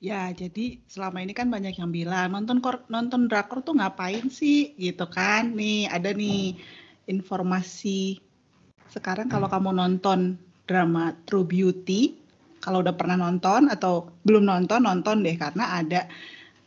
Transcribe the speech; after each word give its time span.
Ya, 0.00 0.32
jadi 0.32 0.80
selama 0.88 1.20
ini 1.20 1.36
kan 1.36 1.52
banyak 1.52 1.76
yang 1.76 1.92
bilang 1.92 2.32
nonton 2.32 2.64
kor 2.64 2.88
nonton 2.88 3.28
drakor 3.28 3.60
tuh 3.60 3.76
ngapain 3.76 4.32
sih 4.32 4.72
gitu 4.80 5.04
kan. 5.04 5.52
Nih 5.52 5.92
ada 5.92 6.16
nih 6.16 6.56
informasi 7.04 8.16
sekarang 8.88 9.28
kalau 9.28 9.44
kamu 9.52 9.76
nonton 9.76 10.40
drama 10.64 11.12
True 11.28 11.44
Beauty, 11.44 12.16
kalau 12.64 12.80
udah 12.80 12.96
pernah 12.96 13.20
nonton 13.20 13.68
atau 13.68 14.08
belum 14.24 14.48
nonton 14.48 14.88
nonton 14.88 15.20
deh 15.20 15.36
karena 15.36 15.84
ada 15.84 16.08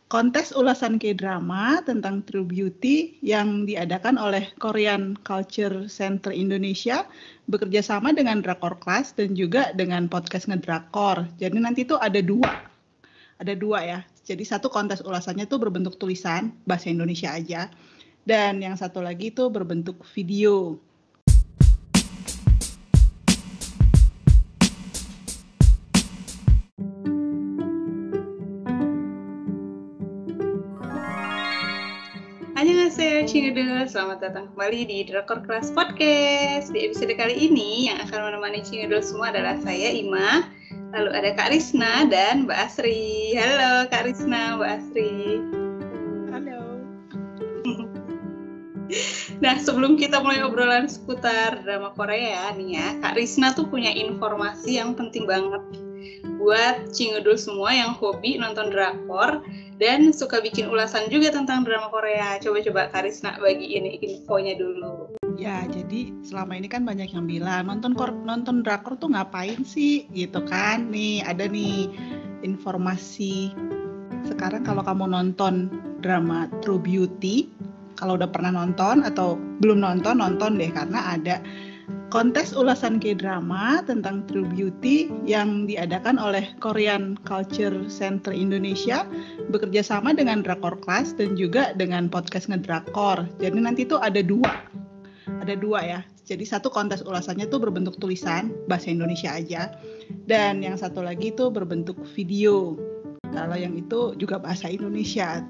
kontes 0.06 0.54
ulasan 0.54 1.02
K-drama 1.02 1.82
tentang 1.82 2.22
True 2.22 2.46
Beauty 2.46 3.18
yang 3.18 3.66
diadakan 3.66 4.14
oleh 4.14 4.54
Korean 4.62 5.18
Culture 5.26 5.90
Center 5.90 6.30
Indonesia 6.30 7.02
bekerja 7.50 7.82
sama 7.82 8.14
dengan 8.14 8.38
Drakor 8.38 8.78
Class 8.78 9.10
dan 9.18 9.34
juga 9.34 9.74
dengan 9.74 10.06
podcast 10.06 10.46
Ngedrakor. 10.46 11.26
Jadi 11.42 11.58
nanti 11.58 11.82
tuh 11.82 11.98
ada 11.98 12.22
dua 12.22 12.73
ada 13.38 13.52
dua 13.54 13.82
ya. 13.82 14.00
Jadi 14.24 14.44
satu 14.46 14.70
kontes 14.72 15.04
ulasannya 15.04 15.44
tuh 15.44 15.60
berbentuk 15.60 16.00
tulisan 16.00 16.54
bahasa 16.64 16.88
Indonesia 16.88 17.34
aja. 17.34 17.68
Dan 18.24 18.64
yang 18.64 18.78
satu 18.78 19.04
lagi 19.04 19.34
itu 19.34 19.52
berbentuk 19.52 20.00
video. 20.16 20.80
Selamat 33.94 34.26
datang 34.26 34.50
kembali 34.50 34.90
di 34.90 34.98
Drakor 35.06 35.44
Class 35.46 35.70
Podcast. 35.70 36.72
Di 36.72 36.88
episode 36.88 37.14
kali 37.14 37.36
ini 37.36 37.86
yang 37.92 38.00
akan 38.02 38.32
menemani 38.32 38.64
Cingedel 38.64 39.04
semua 39.06 39.30
adalah 39.30 39.60
saya 39.62 39.92
Ima, 39.92 40.50
Lalu 40.94 41.10
ada 41.10 41.34
Kak 41.34 41.50
Risna 41.50 42.06
dan 42.06 42.46
Mbak 42.46 42.54
Asri. 42.70 43.34
Halo 43.34 43.90
Kak 43.90 44.06
Risna, 44.06 44.54
Mbak 44.54 44.70
Asri. 44.78 45.42
Halo. 46.30 46.62
nah, 49.42 49.58
sebelum 49.58 49.98
kita 49.98 50.22
mulai 50.22 50.46
obrolan 50.46 50.86
seputar 50.86 51.66
drama 51.66 51.90
Korea 51.98 52.54
nih 52.54 52.78
ya, 52.78 52.88
Kak 53.02 53.18
Risna 53.18 53.50
tuh 53.58 53.66
punya 53.66 53.90
informasi 53.90 54.78
yang 54.78 54.94
penting 54.94 55.26
banget 55.26 55.66
buat 56.38 56.94
cingudul 56.94 57.34
semua 57.34 57.74
yang 57.74 57.90
hobi 57.98 58.38
nonton 58.38 58.70
drakor 58.70 59.42
dan 59.82 60.14
suka 60.14 60.38
bikin 60.38 60.70
ulasan 60.70 61.10
juga 61.10 61.34
tentang 61.34 61.66
drama 61.66 61.90
Korea. 61.90 62.38
Coba-coba 62.38 62.86
Kak 62.94 63.02
Risna 63.02 63.34
bagi 63.42 63.66
ini 63.66 63.98
infonya 63.98 64.54
dulu. 64.54 65.23
Ya, 65.34 65.66
jadi 65.66 66.14
selama 66.22 66.54
ini 66.54 66.70
kan 66.70 66.86
banyak 66.86 67.10
yang 67.10 67.26
bilang 67.26 67.66
nonton 67.66 67.98
kor 67.98 68.14
nonton 68.14 68.62
drakor 68.62 68.94
tuh 68.94 69.10
ngapain 69.10 69.66
sih 69.66 70.06
gitu 70.14 70.38
kan. 70.46 70.94
Nih 70.94 71.26
ada 71.26 71.50
nih 71.50 71.90
informasi 72.46 73.50
sekarang 74.24 74.62
kalau 74.62 74.86
kamu 74.86 75.10
nonton 75.10 75.68
drama 76.00 76.46
True 76.62 76.78
Beauty, 76.78 77.50
kalau 77.98 78.14
udah 78.14 78.30
pernah 78.30 78.54
nonton 78.54 79.02
atau 79.02 79.34
belum 79.58 79.82
nonton 79.82 80.22
nonton 80.22 80.54
deh 80.54 80.70
karena 80.70 81.18
ada 81.18 81.42
kontes 82.14 82.54
ulasan 82.54 83.02
K-drama 83.02 83.82
tentang 83.82 84.22
True 84.30 84.46
Beauty 84.46 85.10
yang 85.26 85.66
diadakan 85.66 86.14
oleh 86.14 86.46
Korean 86.62 87.18
Culture 87.26 87.74
Center 87.90 88.30
Indonesia 88.30 89.02
bekerja 89.50 89.82
sama 89.82 90.14
dengan 90.14 90.46
Drakor 90.46 90.78
Class 90.78 91.10
dan 91.18 91.34
juga 91.34 91.74
dengan 91.74 92.06
podcast 92.06 92.46
Ngedrakor. 92.46 93.26
Jadi 93.42 93.58
nanti 93.58 93.82
tuh 93.82 93.98
ada 93.98 94.22
dua 94.22 94.62
ada 95.44 95.54
dua 95.54 95.80
ya. 95.84 96.00
Jadi 96.24 96.48
satu 96.48 96.72
kontes 96.72 97.04
ulasannya 97.04 97.46
tuh 97.52 97.60
berbentuk 97.60 98.00
tulisan 98.00 98.50
bahasa 98.64 98.88
Indonesia 98.88 99.28
aja, 99.28 99.76
dan 100.24 100.64
yang 100.64 100.80
satu 100.80 101.04
lagi 101.04 101.36
tuh 101.36 101.52
berbentuk 101.52 102.00
video. 102.16 102.80
Kalau 103.28 103.56
yang 103.58 103.76
itu 103.76 104.16
juga 104.16 104.40
bahasa 104.40 104.72
Indonesia. 104.72 105.44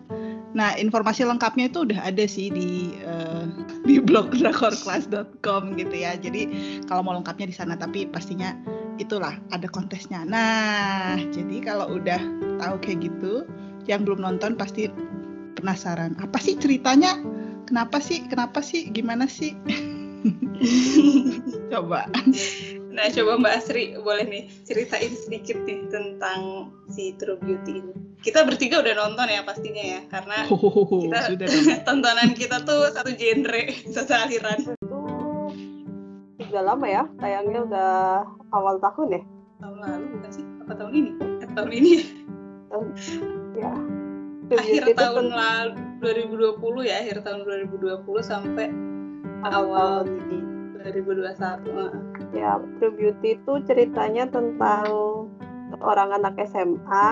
Nah, 0.54 0.78
informasi 0.78 1.26
lengkapnya 1.26 1.66
itu 1.66 1.82
udah 1.82 2.00
ada 2.06 2.24
sih 2.26 2.50
di 2.50 2.94
uh, 3.06 3.46
di 3.88 4.02
blog 4.02 4.34
drakorclass.com 4.34 5.78
gitu 5.78 5.94
ya. 5.94 6.18
Jadi 6.18 6.50
kalau 6.90 7.06
mau 7.06 7.14
lengkapnya 7.14 7.50
di 7.50 7.54
sana, 7.54 7.78
tapi 7.78 8.10
pastinya 8.10 8.54
itulah 8.98 9.34
ada 9.54 9.66
kontesnya. 9.70 10.26
Nah, 10.26 11.18
jadi 11.30 11.62
kalau 11.62 11.98
udah 11.98 12.18
tahu 12.58 12.74
kayak 12.82 13.10
gitu, 13.10 13.46
yang 13.90 14.02
belum 14.02 14.22
nonton 14.22 14.54
pasti 14.58 14.90
penasaran. 15.58 16.18
Apa 16.18 16.38
sih 16.40 16.58
ceritanya? 16.58 17.33
Kenapa 17.64 17.98
sih 18.00 18.24
kenapa 18.28 18.60
sih 18.60 18.88
gimana 18.92 19.28
sih? 19.28 19.56
Coba. 21.72 22.08
Nah 22.94 23.10
coba 23.10 23.42
Mbak 23.42 23.54
Asri 23.58 23.98
boleh 23.98 24.24
nih 24.30 24.42
ceritain 24.62 25.10
sedikit 25.10 25.58
nih 25.66 25.90
tentang 25.90 26.70
si 26.86 27.10
True 27.18 27.34
Beauty 27.42 27.82
ini. 27.82 27.92
Kita 28.22 28.46
bertiga 28.46 28.80
udah 28.80 28.94
nonton 28.94 29.26
ya 29.26 29.42
pastinya 29.42 29.82
ya 29.82 30.00
karena 30.08 30.46
oh, 30.46 31.02
kita 31.02 31.18
sudah 31.34 31.48
tontonan 31.90 32.30
kita 32.38 32.62
tuh 32.62 32.94
satu 32.94 33.10
genre 33.18 33.62
satu 33.90 34.14
aliran. 34.14 34.58
Itu 36.38 36.42
sudah 36.46 36.62
lama 36.62 36.86
ya 36.86 37.02
tayangnya 37.18 37.60
udah 37.66 37.92
awal 38.54 38.78
tahun 38.78 39.18
ya? 39.18 39.22
Tahun 39.58 39.76
lalu 39.82 40.04
bukan 40.14 40.30
sih? 40.30 40.44
Apa 40.62 40.72
tahun 40.78 40.92
ini? 40.94 41.10
Eh, 41.42 41.50
tahun 41.50 41.70
ini. 41.74 41.92
Ya. 43.58 43.74
Akhir 44.54 44.82
tahun 44.94 45.34
lalu 45.34 45.93
2020 46.04 46.84
ya 46.84 47.00
akhir 47.00 47.24
tahun 47.24 47.48
2020 47.72 48.04
sampai 48.20 48.68
awal 49.40 50.04
2021 50.84 52.36
ya 52.36 52.60
True 52.76 52.92
Beauty 52.92 53.40
itu 53.40 53.52
ceritanya 53.64 54.28
tentang 54.28 54.84
orang 55.80 56.20
anak 56.20 56.36
SMA 56.44 57.06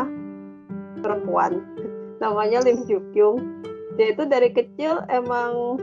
perempuan. 1.01 1.65
Namanya 2.23 2.63
Lim 2.63 2.85
Joo 2.85 3.03
Kyung. 3.11 3.65
Dia 3.97 4.13
itu 4.13 4.29
dari 4.29 4.53
kecil 4.53 5.05
emang 5.09 5.81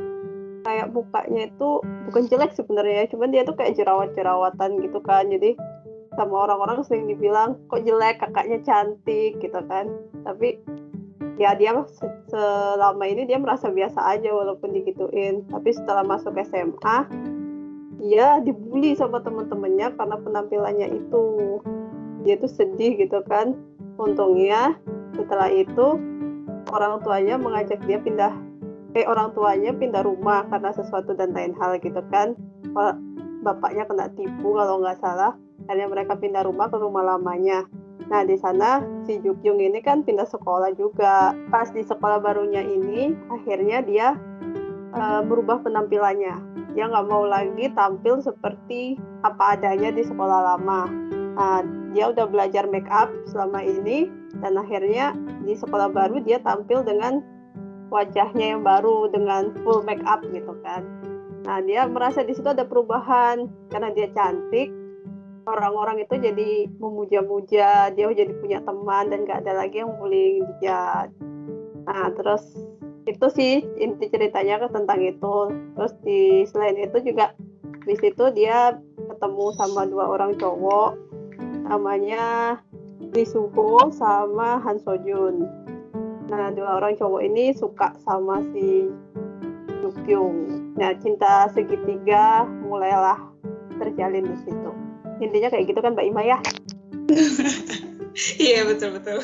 kayak 0.62 0.92
mukanya 0.94 1.50
itu 1.50 1.82
bukan 2.10 2.24
jelek 2.30 2.54
sebenarnya 2.54 3.08
cuman 3.10 3.32
dia 3.32 3.42
tuh 3.46 3.58
kayak 3.58 3.74
jerawat-jerawatan 3.78 4.86
gitu 4.86 5.00
kan. 5.02 5.28
Jadi 5.30 5.58
sama 6.18 6.50
orang-orang 6.50 6.82
sering 6.86 7.06
dibilang 7.10 7.58
kok 7.70 7.86
jelek 7.86 8.22
kakaknya 8.22 8.62
cantik 8.66 9.38
gitu 9.42 9.60
kan. 9.66 9.90
Tapi 10.26 10.62
ya 11.40 11.56
dia 11.56 11.72
selama 12.28 13.08
ini 13.08 13.24
dia 13.24 13.40
merasa 13.40 13.72
biasa 13.72 13.96
aja 14.04 14.30
walaupun 14.36 14.76
digituin. 14.76 15.48
Tapi 15.48 15.72
setelah 15.72 16.04
masuk 16.04 16.36
SMA 16.44 16.98
dia 18.00 18.44
dibully 18.44 18.96
sama 18.96 19.24
temen-temennya 19.24 19.96
karena 19.96 20.20
penampilannya 20.20 20.88
itu. 20.92 21.26
Dia 22.28 22.36
tuh 22.36 22.52
sedih 22.52 23.00
gitu 23.00 23.24
kan. 23.26 23.56
Untungnya 23.96 24.76
setelah 25.16 25.48
itu 25.48 25.96
orang 26.76 27.00
tuanya 27.02 27.40
mengajak 27.40 27.80
dia 27.88 27.98
pindah 28.04 28.36
eh 28.98 29.06
orang 29.08 29.32
tuanya 29.32 29.72
pindah 29.72 30.04
rumah 30.04 30.44
karena 30.52 30.76
sesuatu 30.76 31.16
dan 31.16 31.32
lain 31.32 31.56
hal 31.56 31.80
gitu 31.80 32.04
kan. 32.12 32.36
Bapaknya 33.40 33.88
kena 33.88 34.12
tipu 34.12 34.52
kalau 34.60 34.84
nggak 34.84 35.00
salah. 35.00 35.32
Akhirnya 35.72 35.88
mereka 35.88 36.20
pindah 36.20 36.44
rumah 36.44 36.68
ke 36.68 36.76
rumah 36.76 37.16
lamanya 37.16 37.64
Nah 38.08 38.24
di 38.24 38.40
sana 38.40 38.80
si 39.04 39.20
Jukyung 39.20 39.60
ini 39.60 39.84
kan 39.84 40.08
pindah 40.08 40.30
sekolah 40.32 40.72
juga. 40.80 41.36
Pas 41.52 41.68
di 41.76 41.84
sekolah 41.84 42.24
barunya 42.24 42.64
ini 42.64 43.12
akhirnya 43.28 43.84
dia 43.84 44.08
uh, 44.96 45.22
berubah 45.28 45.60
penampilannya. 45.68 46.36
Dia 46.78 46.86
nggak 46.88 47.08
mau 47.12 47.28
lagi 47.28 47.68
tampil 47.76 48.24
seperti 48.24 48.96
apa 49.28 49.60
adanya 49.60 49.92
di 49.92 50.08
sekolah 50.08 50.56
lama. 50.56 50.88
Nah, 51.40 51.64
dia 51.96 52.12
udah 52.12 52.28
belajar 52.28 52.68
make 52.68 52.88
up 52.92 53.08
selama 53.32 53.64
ini 53.64 54.12
dan 54.44 54.60
akhirnya 54.60 55.16
di 55.44 55.56
sekolah 55.56 55.92
baru 55.92 56.20
dia 56.24 56.40
tampil 56.44 56.84
dengan 56.84 57.24
wajahnya 57.90 58.56
yang 58.56 58.62
baru 58.62 59.10
dengan 59.10 59.52
full 59.66 59.82
make 59.84 60.04
up 60.06 60.22
gitu 60.30 60.54
kan. 60.62 60.86
Nah 61.46 61.64
dia 61.66 61.90
merasa 61.90 62.22
di 62.22 62.38
situ 62.38 62.46
ada 62.46 62.62
perubahan 62.68 63.50
karena 63.74 63.90
dia 63.98 64.08
cantik 64.14 64.70
orang-orang 65.50 66.06
itu 66.06 66.16
jadi 66.18 66.70
memuja-muja 66.78 67.90
dia 67.94 68.06
jadi 68.14 68.34
punya 68.38 68.60
teman 68.62 69.10
dan 69.10 69.26
gak 69.26 69.46
ada 69.46 69.66
lagi 69.66 69.82
yang 69.82 69.94
bullying 69.98 70.46
dia. 70.62 71.10
Nah 71.86 72.08
terus 72.14 72.44
itu 73.10 73.28
sih 73.34 73.66
inti 73.82 74.08
ceritanya 74.10 74.70
tentang 74.70 75.02
itu. 75.02 75.52
Terus 75.76 75.94
di 76.06 76.46
selain 76.50 76.78
itu 76.78 76.98
juga 77.02 77.34
di 77.84 77.96
situ 77.98 78.30
dia 78.34 78.78
ketemu 78.98 79.46
sama 79.58 79.90
dua 79.90 80.06
orang 80.14 80.38
cowok 80.38 80.94
namanya 81.66 82.58
Lee 83.14 83.26
Suho 83.26 83.90
sama 83.90 84.62
Han 84.62 84.78
Sojun. 84.82 85.50
Nah 86.30 86.54
dua 86.54 86.78
orang 86.78 86.94
cowok 86.96 87.26
ini 87.26 87.52
suka 87.58 87.98
sama 88.06 88.46
si 88.54 88.86
Kyung 90.06 90.74
nah 90.78 90.94
cinta 90.98 91.50
segitiga 91.52 92.46
mulailah 92.66 93.20
terjalin 93.78 94.26
di 94.26 94.38
situ 94.46 94.72
intinya 95.20 95.50
kayak 95.52 95.66
gitu 95.70 95.80
kan 95.80 95.94
Mbak 95.96 96.08
Ima 96.08 96.24
ya? 96.26 96.38
Iya 98.42 98.66
betul 98.66 99.00
betul. 99.00 99.22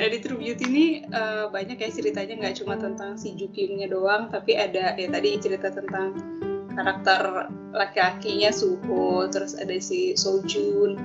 Nah 0.00 0.06
di 0.08 0.18
True 0.24 0.40
Beauty 0.40 0.64
ini 0.66 0.86
uh, 1.12 1.52
banyak 1.52 1.76
ya 1.78 1.92
ceritanya 1.92 2.34
nggak 2.40 2.64
cuma 2.64 2.80
tentang 2.80 3.20
si 3.20 3.36
Jukyungnya 3.36 3.92
doang, 3.92 4.32
tapi 4.32 4.56
ada 4.56 4.96
ya 4.96 5.08
tadi 5.12 5.36
cerita 5.36 5.68
tentang 5.70 6.16
karakter 6.72 7.52
laki-lakinya 7.76 8.50
Suho, 8.50 9.28
terus 9.28 9.52
ada 9.54 9.76
si 9.78 10.16
Sojun, 10.16 10.96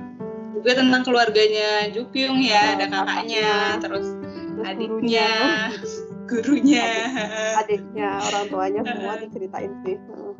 juga 0.56 0.72
tentang 0.80 1.04
keluarganya 1.04 1.92
Jukyung 1.92 2.40
ya 2.40 2.80
ada 2.80 2.88
kakaknya 2.88 3.76
terus 3.78 4.08
Terus 4.54 4.70
adiknya 4.70 5.30
gurunya. 6.30 6.86
adiknya 7.60 8.08
orang 8.22 8.44
tuanya 8.48 8.80
semua 8.86 9.14
diceritain 9.22 9.72
sih. 9.82 9.96
Heeh. 9.98 10.32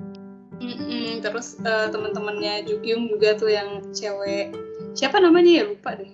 Mm-mm, 0.61 1.23
terus 1.25 1.59
eh, 1.63 1.87
teman-temannya 1.91 2.69
Jukyung 2.69 3.11
juga 3.11 3.35
tuh 3.35 3.51
yang 3.51 3.83
cewek. 3.91 4.55
Siapa 4.95 5.19
namanya 5.19 5.63
ya? 5.63 5.65
Lupa 5.67 5.99
deh. 5.99 6.11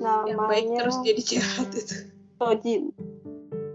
Yang 0.00 0.38
baik 0.38 0.64
namanya 0.66 0.78
terus 0.84 0.96
jadi 1.04 1.22
jahat 1.24 1.68
itu. 1.72 1.96
Sojin. 2.36 2.82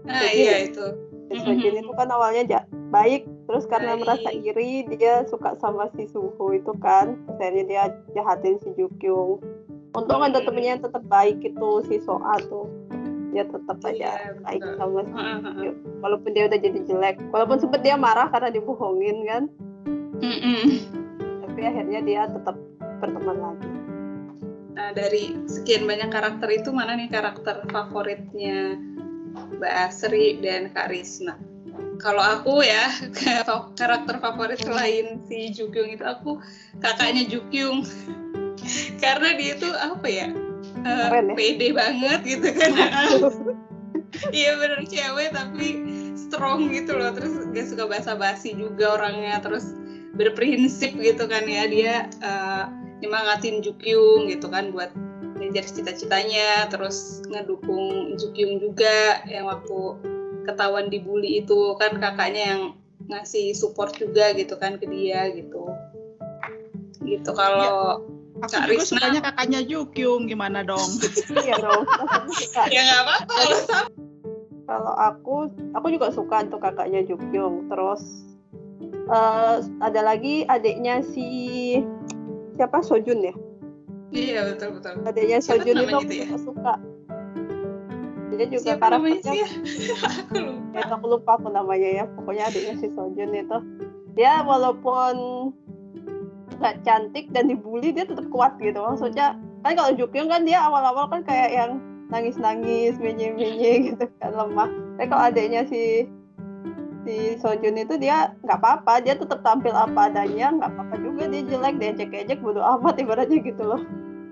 Nah 0.06 0.22
Sojin. 0.22 0.38
iya 0.38 0.54
itu. 0.66 0.86
Sojin 1.32 1.74
itu 1.82 1.92
kan 1.94 2.08
awalnya 2.12 2.42
ja- 2.46 2.68
baik 2.92 3.24
terus 3.48 3.64
karena 3.64 3.96
Baik. 3.96 4.04
merasa 4.04 4.28
iri 4.36 4.84
dia 4.92 5.24
suka 5.28 5.56
sama 5.58 5.88
si 5.96 6.04
Suho 6.12 6.52
itu 6.52 6.72
kan. 6.80 7.16
Akhirnya 7.36 7.64
dia 7.64 7.84
jahatin 8.12 8.60
si 8.60 8.70
Jukyung. 8.76 9.40
Untung 9.92 10.24
ada 10.24 10.40
temennya 10.40 10.76
yang 10.76 10.82
tetap 10.84 11.04
baik 11.04 11.40
itu 11.44 11.68
si 11.88 12.00
Soa 12.00 12.40
tuh 12.48 12.68
dia 13.32 13.44
tetap 13.48 13.78
aja 13.82 13.96
Iya, 13.96 14.12
baik 14.44 14.60
betul. 14.62 14.76
sama 14.78 15.00
si 15.08 15.66
walaupun 16.04 16.30
dia 16.36 16.44
udah 16.46 16.58
jadi 16.60 16.78
jelek 16.84 17.16
walaupun 17.32 17.58
sempet 17.58 17.80
dia 17.80 17.96
marah 17.96 18.28
karena 18.28 18.52
dibohongin 18.52 19.16
kan 19.24 19.42
Mm-mm. 20.20 20.62
tapi 21.48 21.60
akhirnya 21.64 22.00
dia 22.04 22.22
tetap 22.28 22.56
berteman 23.00 23.38
lagi 23.40 23.70
Nah, 24.72 24.88
dari 24.96 25.36
sekian 25.44 25.84
banyak 25.84 26.08
karakter 26.08 26.48
itu 26.48 26.72
mana 26.72 26.96
nih 26.96 27.12
karakter 27.12 27.60
favoritnya 27.68 28.80
Mbak 29.60 29.68
Asri 29.68 30.40
dan 30.40 30.72
Kak 30.72 30.88
Risna? 30.88 31.36
Kalau 32.00 32.24
aku 32.24 32.64
ya 32.64 32.88
karakter 33.80 34.16
favorit 34.16 34.64
selain 34.64 35.20
si 35.28 35.52
Jukyung 35.52 35.92
itu 35.92 36.00
aku 36.00 36.40
kakaknya 36.80 37.28
Jukyung 37.28 37.84
karena 39.04 39.36
dia 39.36 39.60
tuh 39.60 39.76
apa 39.76 40.08
ya 40.08 40.32
eh, 40.82 41.06
Keren 41.08 41.26
ya? 41.32 41.34
pede 41.34 41.68
banget 41.74 42.20
gitu 42.26 42.48
kan. 42.54 42.70
Iya 44.28 44.60
bener 44.60 44.84
cewek 44.84 45.32
tapi 45.32 45.68
strong 46.14 46.68
gitu 46.68 46.94
loh. 47.00 47.16
Terus 47.16 47.48
gak 47.48 47.66
suka 47.72 47.84
basa-basi 47.88 48.52
juga 48.52 49.00
orangnya. 49.00 49.40
Terus 49.40 49.72
berprinsip 50.12 50.92
gitu 51.00 51.24
kan 51.26 51.48
ya. 51.48 51.64
Dia 51.64 52.12
eh, 52.20 52.64
nyemangatin 53.00 53.64
Jukyung 53.64 54.28
gitu 54.28 54.52
kan 54.52 54.68
buat 54.70 54.92
ngejar 55.40 55.64
cita-citanya. 55.64 56.68
Terus 56.68 57.24
ngedukung 57.32 58.14
Jukyung 58.20 58.60
juga 58.60 59.24
yang 59.26 59.48
waktu 59.48 59.96
ketahuan 60.44 60.92
dibully 60.92 61.40
itu 61.40 61.74
kan 61.80 61.96
kakaknya 61.96 62.42
yang 62.52 62.62
ngasih 63.08 63.56
support 63.56 63.96
juga 63.96 64.36
gitu 64.36 64.60
kan 64.60 64.76
ke 64.76 64.86
dia 64.86 65.32
gitu. 65.32 65.72
Gitu 67.02 67.30
kalau 67.32 68.04
Aku 68.42 68.58
Kak 68.58 68.66
juga 68.66 68.82
sukanya 68.82 69.20
kakaknya 69.22 69.60
Jukyung, 69.62 70.26
gimana 70.26 70.66
dong? 70.66 70.98
iya 71.46 71.62
dong. 71.62 71.86
Ya 72.74 72.80
nggak 72.82 73.00
apa-apa. 73.06 73.78
Kalau 74.66 74.94
aku 74.98 75.34
aku 75.78 75.86
juga 75.94 76.10
suka 76.10 76.42
untuk 76.42 76.58
kakaknya 76.58 77.06
Jukyung. 77.06 77.70
Terus 77.70 78.02
eh, 79.06 79.56
ada 79.78 80.00
lagi 80.02 80.42
adiknya 80.50 81.06
si 81.06 81.26
siapa? 82.58 82.82
Sojun 82.82 83.30
ya? 83.30 83.34
Iya 84.10 84.40
betul 84.50 84.74
betul. 84.74 84.92
Adiknya 85.06 85.38
Sojun 85.38 85.78
itu 85.78 85.86
namanya 85.86 86.02
aku 86.02 86.10
itu 86.10 86.26
ya? 86.26 86.38
suka. 86.42 86.74
Dia 88.32 88.46
juga 88.48 88.64
siapa 88.74 88.84
karakternya 88.90 89.34
ya 89.38 89.48
aku 90.10 90.34
lupa. 90.34 90.74
Ya, 90.74 90.82
aku 90.90 91.06
lupa 91.06 91.30
aku 91.38 91.48
namanya 91.54 91.90
ya. 92.02 92.04
Pokoknya 92.18 92.50
adiknya 92.50 92.74
si 92.82 92.90
Sojun 92.90 93.30
itu. 93.38 93.58
Dia 94.18 94.42
walaupun 94.42 95.14
nggak 96.58 96.84
cantik 96.84 97.30
dan 97.32 97.48
dibully 97.48 97.94
dia 97.94 98.04
tetap 98.04 98.26
kuat 98.28 98.56
gitu. 98.58 98.80
Maksudnya 98.80 99.38
kan 99.62 99.72
kalau 99.78 99.92
Jukyung 99.94 100.28
kan 100.28 100.42
dia 100.42 100.58
awal-awal 100.60 101.08
kan 101.08 101.22
kayak 101.22 101.50
yang 101.54 101.78
nangis-nangis 102.12 103.00
menye-menye 103.00 103.72
gitu 103.92 104.04
kan 104.20 104.32
lemah. 104.36 104.68
Tapi 104.98 105.06
kalau 105.08 105.22
adiknya 105.32 105.64
si 105.64 106.04
si 107.02 107.34
Sojun 107.42 107.82
itu 107.82 107.98
dia 107.98 108.30
nggak 108.46 108.58
apa-apa 108.62 109.02
dia 109.02 109.18
tetap 109.18 109.42
tampil 109.42 109.74
apa 109.74 110.06
adanya 110.06 110.54
nggak 110.54 110.70
apa-apa 110.70 110.96
juga 111.02 111.26
dia 111.26 111.42
jelek 111.50 111.74
dia 111.82 111.90
ejek-ejek 111.98 112.38
bodo 112.38 112.62
amat 112.62 113.00
ibaratnya 113.00 113.38
gitu 113.42 113.62
loh. 113.64 113.82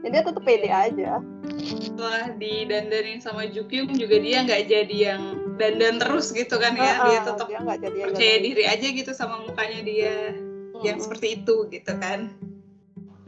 Jadi 0.01 0.13
dia 0.17 0.23
tetap 0.25 0.43
pede 0.49 0.71
aja. 0.73 1.21
Setelah 1.61 2.33
didandanin 2.41 3.21
sama 3.21 3.45
Jukyung 3.51 3.93
juga 3.93 4.17
dia 4.17 4.47
nggak 4.49 4.63
jadi 4.71 4.97
yang 5.13 5.23
dandan 5.61 6.01
terus 6.01 6.33
gitu 6.33 6.57
kan 6.57 6.73
ya. 6.73 7.05
Dia 7.05 7.21
tetap 7.27 7.49
dia 7.53 7.61
jadi 7.77 7.99
percaya 8.09 8.37
diri 8.41 8.65
aja 8.65 8.87
gitu 8.87 9.13
sama 9.13 9.45
mukanya 9.45 9.81
dia 9.85 10.17
yang 10.85 10.97
Mm-mm. 10.99 11.05
seperti 11.05 11.27
itu 11.43 11.69
gitu 11.69 11.93
kan 12.00 12.32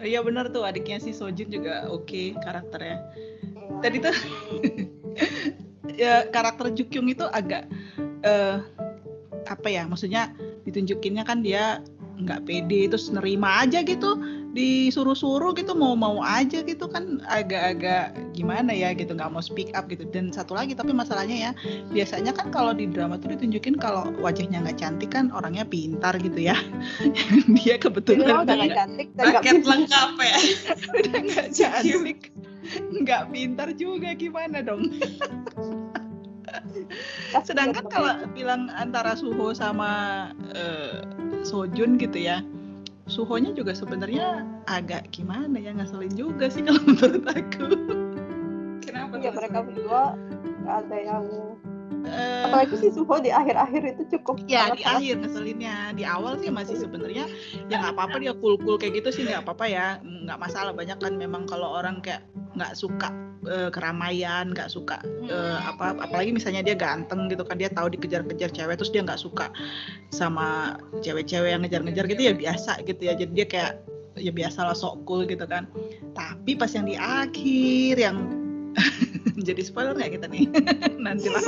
Iya 0.03 0.19
bener 0.27 0.51
tuh 0.51 0.67
adiknya 0.67 0.99
si 0.99 1.15
Sojin 1.15 1.47
juga 1.47 1.87
oke 1.87 2.35
karakternya. 2.43 2.99
Iya. 3.55 3.79
Tadi 3.79 3.97
tuh 4.03 4.17
ya 6.03 6.15
karakter 6.35 6.75
Jukyung 6.75 7.07
itu 7.07 7.23
agak 7.31 7.71
eh, 8.27 8.59
apa 9.47 9.69
ya 9.71 9.87
maksudnya 9.87 10.35
ditunjukinnya 10.67 11.23
kan 11.23 11.47
dia 11.47 11.79
nggak 12.19 12.47
pede 12.47 12.91
terus 12.91 13.11
nerima 13.15 13.63
aja 13.63 13.83
gitu 13.83 14.19
disuruh-suruh 14.53 15.55
gitu 15.57 15.73
mau-mau 15.73 16.21
aja 16.23 16.61
gitu 16.63 16.87
kan 16.91 17.23
agak-agak 17.31 18.15
gimana 18.33 18.73
ya 18.73 18.97
gitu 18.97 19.13
nggak 19.13 19.31
mau 19.33 19.45
speak 19.45 19.73
up 19.77 19.87
gitu. 19.89 20.05
Dan 20.09 20.33
satu 20.33 20.57
lagi 20.57 20.73
tapi 20.73 20.97
masalahnya 20.97 21.37
ya 21.37 21.51
biasanya 21.93 22.33
kan 22.33 22.49
kalau 22.51 22.73
di 22.73 22.89
drama 22.89 23.21
tuh 23.21 23.37
ditunjukin 23.37 23.77
kalau 23.77 24.09
wajahnya 24.21 24.65
nggak 24.65 24.79
cantik 24.81 25.11
kan 25.13 25.29
orangnya 25.33 25.65
pintar 25.69 26.17
gitu 26.19 26.51
ya. 26.51 26.57
Dia 27.61 27.77
kebetulan 27.77 28.27
lo 28.27 28.43
udah 28.43 28.45
dia- 28.45 28.57
nggak 28.57 28.77
cantik 28.77 29.09
paket 29.15 29.63
lengkap 29.65 30.11
ya. 30.19 30.37
Udah 30.99 31.19
nggak 31.23 31.49
cantik 31.53 32.21
nggak 32.73 33.35
pintar 33.35 33.69
juga 33.75 34.15
gimana 34.15 34.63
dong? 34.63 34.87
Sedangkan 37.49 37.89
kalau 37.89 38.13
bilang 38.37 38.69
antara 38.77 39.17
Suho 39.17 39.57
sama 39.57 40.29
eh, 40.53 41.01
Sojun 41.43 41.97
gitu 41.97 42.21
ya 42.21 42.45
Suhonya 43.11 43.51
juga 43.51 43.75
sebenarnya 43.75 44.47
agak 44.71 45.11
gimana 45.11 45.59
ya 45.59 45.75
ngeselin 45.75 46.15
juga 46.15 46.47
sih 46.47 46.63
kalau 46.63 46.79
menurut 46.87 47.25
aku 47.27 47.67
ya 49.21 49.31
mereka 49.35 49.59
berdua 49.61 50.17
nggak 50.63 50.77
ada 50.87 50.97
yang 51.03 51.25
Eh, 52.03 52.45
apalagi 52.51 52.75
si 52.83 52.89
Suho 52.91 53.23
di 53.23 53.31
akhir-akhir 53.31 53.83
itu 53.95 54.03
cukup 54.19 54.43
ya 54.51 54.75
sangat 54.75 54.79
di 54.79 54.85
akhir 54.85 55.15
ngeselinnya. 55.23 55.77
Di 55.95 56.05
awal 56.05 56.35
sih 56.43 56.51
masih 56.51 56.77
sebenarnya 56.83 57.31
ya 57.71 57.79
nggak 57.79 57.95
apa-apa 57.95 58.17
dia 58.19 58.35
cool 58.43 58.59
cool 58.59 58.75
kayak 58.75 58.99
gitu 59.03 59.15
sih 59.15 59.23
nggak 59.23 59.47
apa-apa 59.47 59.67
ya. 59.71 59.87
Nggak 60.03 60.39
masalah 60.43 60.75
banyak 60.75 60.99
kan 60.99 61.15
memang 61.15 61.47
kalau 61.47 61.79
orang 61.79 62.03
kayak 62.03 62.27
nggak 62.59 62.75
suka 62.75 63.15
eh, 63.47 63.71
keramaian 63.71 64.51
nggak 64.51 64.67
suka 64.67 64.99
eh, 65.31 65.59
apa 65.63 65.95
apalagi 66.03 66.35
misalnya 66.35 66.67
dia 66.67 66.75
ganteng 66.75 67.31
gitu 67.31 67.47
kan 67.47 67.57
dia 67.57 67.71
tahu 67.71 67.87
dikejar-kejar 67.95 68.51
cewek 68.51 68.77
terus 68.77 68.91
dia 68.91 69.07
nggak 69.07 69.23
suka 69.23 69.55
sama 70.11 70.77
cewek-cewek 71.07 71.55
yang 71.55 71.63
ngejar-ngejar 71.63 72.11
gitu 72.11 72.23
ya 72.27 72.35
biasa 72.35 72.83
gitu 72.83 72.99
ya. 72.99 73.15
Jadi 73.15 73.31
dia 73.31 73.47
kayak 73.47 73.73
ya 74.19 74.35
biasa 74.35 74.67
lah 74.67 74.75
sok 74.75 75.07
cool 75.07 75.23
gitu 75.23 75.47
kan. 75.47 75.71
Tapi 76.19 76.59
pas 76.59 76.75
yang 76.75 76.91
di 76.91 76.99
akhir 76.99 77.95
yang 77.95 78.42
jadi 79.47 79.61
spoiler 79.61 79.93
nggak 79.93 80.13
kita 80.17 80.27
nih 80.29 80.45
nanti 81.05 81.29
lah 81.29 81.43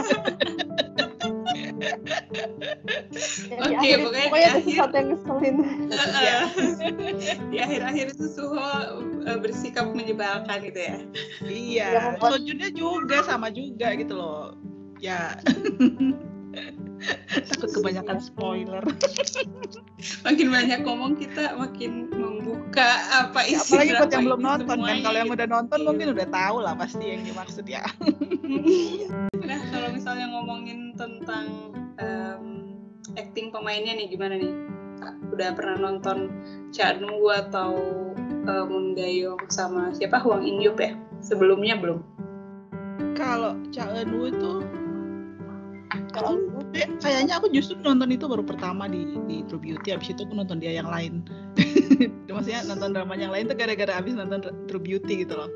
Ya, 3.44 3.78
Oke, 3.78 3.78
di 3.80 3.88
itu 3.88 4.02
pokoknya 4.02 4.18
di 4.18 4.26
pokoknya 4.26 4.44
ada 4.44 4.58
akhir- 4.58 4.64
sesuatu 4.66 4.94
yang 4.94 5.08
ngeselin 5.08 5.56
Heeh. 5.94 6.42
di 7.52 7.56
akhir-akhir 7.58 8.06
itu 8.10 8.26
Suho 8.28 8.70
eh, 9.24 9.38
bersikap 9.38 9.86
menyebalkan 9.90 10.58
gitu 10.64 10.80
ya 10.80 10.96
Iya, 11.44 11.88
membuat- 12.12 12.30
Sojunnya 12.36 12.70
juga 12.70 13.16
sama 13.22 13.48
juga 13.48 13.94
gitu 13.94 14.14
loh. 14.14 14.56
Ya. 14.98 15.36
Takut 17.52 17.70
kebanyakan 17.80 18.18
spoiler. 18.20 18.82
makin 20.26 20.48
banyak 20.52 20.80
ngomong 20.84 21.16
kita 21.16 21.56
makin 21.56 22.12
membuka 22.12 22.88
apa 23.12 23.44
isi 23.48 23.76
Apalagi 23.76 23.92
buat 23.96 24.10
yang 24.12 24.24
belum 24.28 24.40
nonton 24.42 24.78
kan. 24.80 24.96
Kalau 25.00 25.18
yang 25.18 25.30
udah 25.32 25.48
nonton 25.48 25.78
mungkin 25.84 26.06
udah 26.12 26.28
tahu 26.28 26.56
lah 26.64 26.74
pasti 26.76 27.04
yang 27.04 27.22
dimaksud 27.24 27.64
ya. 27.68 27.84
nah 29.48 29.60
kalau 29.72 29.88
misalnya 29.92 30.26
ngomongin 30.32 30.96
tentang 30.96 31.72
em, 32.00 32.44
acting 33.16 33.52
pemainnya 33.52 33.96
nih 33.96 34.08
gimana 34.08 34.40
nih 34.40 34.52
udah 35.34 35.50
pernah 35.52 35.76
nonton 35.90 36.30
Cha 36.70 36.94
Eun-woo 36.96 37.34
atau 37.34 37.74
eh, 38.22 38.64
Moon 38.64 38.94
sama 39.50 39.90
siapa 39.92 40.22
Hwang 40.22 40.46
In 40.46 40.62
Yup 40.62 40.80
ya 40.80 40.94
sebelumnya 41.20 41.76
belum 41.76 42.00
Kalau 43.18 43.58
Cha 43.74 43.90
Eun-woo 43.90 44.30
itu 44.30 44.52
kalau 46.12 46.38
eh, 46.74 46.88
kayaknya 46.98 47.38
aku 47.38 47.50
justru 47.50 47.76
nonton 47.80 48.10
itu 48.10 48.24
baru 48.26 48.42
pertama 48.42 48.86
di 48.86 49.16
di 49.26 49.42
True 49.46 49.60
Beauty 49.60 49.94
habis 49.94 50.10
itu 50.10 50.22
aku 50.24 50.34
nonton 50.34 50.58
dia 50.58 50.74
yang 50.74 50.88
lain. 50.88 51.22
Maksudnya 52.34 52.66
nonton 52.66 52.92
drama 52.92 53.14
yang 53.14 53.30
lain 53.30 53.46
tuh 53.46 53.56
gara-gara 53.56 53.92
habis 53.94 54.14
nonton 54.14 54.42
True 54.66 54.82
Beauty 54.82 55.22
gitu 55.26 55.34
loh. 55.36 55.50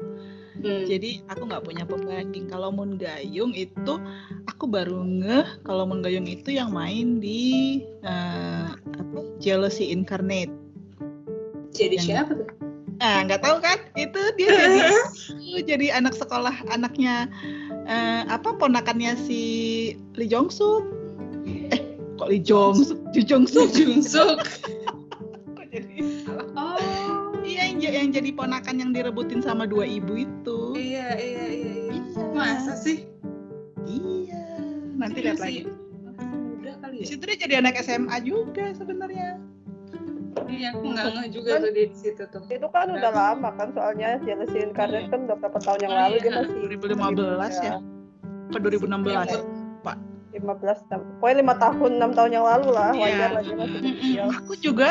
Hmm. 0.59 0.83
Jadi 0.90 1.23
aku 1.30 1.47
nggak 1.47 1.62
punya 1.71 1.87
pembanding. 1.87 2.50
Kalau 2.50 2.75
Moon 2.75 2.99
Gayung 2.99 3.54
itu 3.54 3.95
aku 4.50 4.66
baru 4.66 5.07
ngeh 5.07 5.62
kalau 5.62 5.87
Moon 5.87 6.02
Gayung 6.02 6.26
itu 6.26 6.50
yang 6.50 6.75
main 6.75 7.23
di 7.23 7.78
eh, 8.02 8.68
apa 8.75 9.18
Jealousy 9.38 9.95
Incarnate. 9.95 10.50
jadi 11.71 11.95
yang- 12.00 12.26
siapa 12.26 12.33
tuh 12.35 12.49
Nah 12.99 13.23
nggak 13.23 13.47
tahu 13.47 13.62
kan? 13.62 13.78
itu 13.95 14.18
dia 14.35 14.50
jadi 14.50 14.80
jadi 15.71 15.87
anak 16.02 16.18
sekolah 16.18 16.50
anaknya 16.75 17.30
eh, 17.88 18.23
apa 18.28 18.54
ponakannya 18.54 19.16
si 19.18 19.40
Lee 20.14 20.28
Jong 20.28 20.49
Suk 20.49 20.85
eh 21.73 21.80
kok 22.14 22.28
Lee 22.28 22.38
Jong 22.38 22.76
Suk 22.76 23.00
Ju 23.11 23.21
Jong 23.25 23.45
Suk. 23.49 23.68
Kok 25.57 25.66
jadi 25.73 25.97
Oh. 26.54 26.76
iya 27.42 27.73
yang, 27.73 27.80
yang 27.80 28.11
jadi 28.12 28.30
ponakan 28.30 28.76
yang 28.78 28.90
direbutin 28.92 29.40
sama 29.40 29.64
dua 29.64 29.88
ibu 29.88 30.21
itu 30.21 30.76
Iya, 30.76 31.16
iya, 31.16 31.45
iya, 31.49 31.73
iya. 31.73 31.92
Iya. 31.97 32.23
Masa 32.37 32.76
sih? 32.76 33.09
iya 33.88 34.45
nanti 34.95 35.25
Iya 35.25 35.33
lihat 35.33 35.40
lagi 35.40 35.61
muda 36.28 36.73
kali 36.83 36.95
di 37.00 37.04
ya. 37.04 37.09
situ 37.09 37.23
dia 37.25 37.38
jadi 37.40 37.54
anak 37.64 37.80
SMA 37.80 38.16
juga 38.21 38.75
sebenarnya 38.76 39.40
Iya, 40.58 40.68
aku 40.74 40.84
nggak 40.90 41.06
ngeh 41.14 41.28
juga 41.30 41.50
tuh 41.56 41.70
dia 41.70 41.86
di 41.86 41.96
situ 41.96 42.22
tuh. 42.28 42.42
itu 42.50 42.66
kan 42.68 42.86
udah 42.90 43.12
lama 43.14 43.48
kan 43.54 43.68
soalnya 43.70 44.18
Jealousy 44.26 44.58
Incarnate 44.58 45.06
kan 45.06 45.20
udah 45.24 45.36
berapa 45.38 45.58
tahun 45.62 45.78
yang 45.86 45.92
Oh, 45.94 45.98
lalu 46.02 46.16
iya. 46.18 46.32
masih 46.34 46.56
2015 46.66 47.54
ya? 47.62 47.76
Ke 48.48 48.58
2016 48.58 49.06
Iya, 49.08 49.42
15 50.38 50.90
tahun 50.92 51.02
pokoknya 51.18 51.36
lima 51.40 51.54
tahun 51.56 51.90
enam 51.98 52.10
tahun 52.12 52.30
yang 52.30 52.44
lalu 52.44 52.68
lah 52.70 52.90
Iya. 52.92 53.00
wajar 53.00 53.28
lah 53.32 53.42
masih 53.48 53.80
kecil. 53.80 54.24
Aku 54.28 54.52
juga 54.60 54.90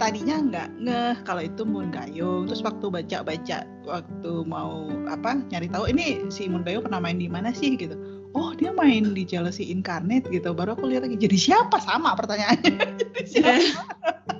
tadinya 0.00 0.36
nggak 0.40 0.68
ngeh 0.80 1.14
kalau 1.22 1.42
itu 1.44 1.62
Moon 1.62 1.90
Gayung 1.90 2.46
terus 2.46 2.62
waktu 2.62 2.86
baca-baca 2.88 3.58
waktu 3.84 4.32
mau 4.46 4.86
apa 5.06 5.42
nyari 5.50 5.68
tahu 5.68 5.90
ini 5.90 6.24
si 6.30 6.46
Moon 6.48 6.62
Gayung 6.62 6.86
pernah 6.86 7.02
main 7.02 7.18
di 7.18 7.28
mana 7.28 7.52
sih? 7.52 7.74
gitu. 7.74 7.94
Oh 8.32 8.52
dia 8.52 8.72
main 8.72 9.12
di 9.12 9.22
Jealousy 9.24 9.68
Incarnate 9.68 10.28
gitu. 10.28 10.52
Baru 10.52 10.72
aku 10.72 10.88
lihat 10.88 11.04
lagi 11.04 11.16
jadi 11.16 11.36
siapa? 11.36 11.80
Sama 11.80 12.12
pertanyaannya. 12.14 12.76
Jadi 13.00 13.22
siapa 13.24 13.82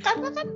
karena 0.00 0.28
kan 0.32 0.48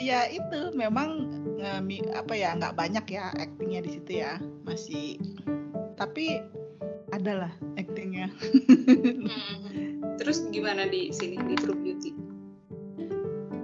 ya 0.00 0.26
itu 0.26 0.72
memang 0.72 1.28
eh, 1.60 1.80
mi- 1.82 2.04
apa 2.14 2.32
ya 2.32 2.56
nggak 2.56 2.74
banyak 2.74 3.06
ya 3.12 3.30
aktingnya 3.36 3.80
di 3.84 3.90
situ 3.98 4.10
ya 4.24 4.38
masih 4.64 5.18
tapi 5.94 6.40
adalah 7.12 7.52
aktingnya 7.76 8.32
Mm-mm. 8.40 10.00
Terus 10.20 10.44
gimana 10.54 10.86
di 10.86 11.10
sini 11.10 11.34
di 11.50 11.54
True 11.58 11.74
Beauty? 11.76 12.10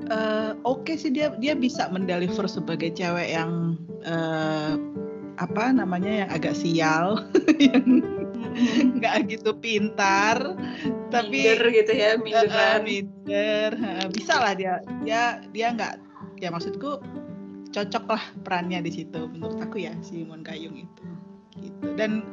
Eh, 0.08 0.52
oke 0.64 0.96
sih 0.96 1.12
dia 1.12 1.30
dia 1.38 1.52
bisa 1.52 1.86
mendeliver 1.92 2.48
sebagai 2.48 2.90
cewek 2.96 3.28
yang 3.36 3.76
eh, 4.02 4.74
apa 5.38 5.70
namanya 5.70 6.24
yang 6.24 6.30
agak 6.34 6.56
sial 6.56 7.22
yang 7.62 8.02
nggak 8.98 9.30
gitu 9.30 9.54
pintar 9.54 10.56
tapi 11.14 11.46
minder 11.46 11.68
gitu 11.70 11.92
ya, 11.94 12.08
eh, 12.08 12.12
eh, 12.12 12.18
minderan. 12.18 12.80
Eh, 13.28 13.68
bisa 14.08 14.40
lah 14.40 14.56
dia 14.56 14.80
dia 15.04 15.44
dia 15.52 15.68
nggak 15.76 16.00
ya 16.40 16.48
maksudku 16.48 16.96
cocok 17.68 18.04
lah 18.08 18.22
perannya 18.40 18.80
di 18.80 18.88
situ 18.88 19.28
menurut 19.28 19.60
aku 19.60 19.84
ya 19.84 19.92
si 20.00 20.24
Moon 20.24 20.40
Kayung 20.40 20.80
itu 20.80 21.04
gitu 21.60 21.92
dan 22.00 22.24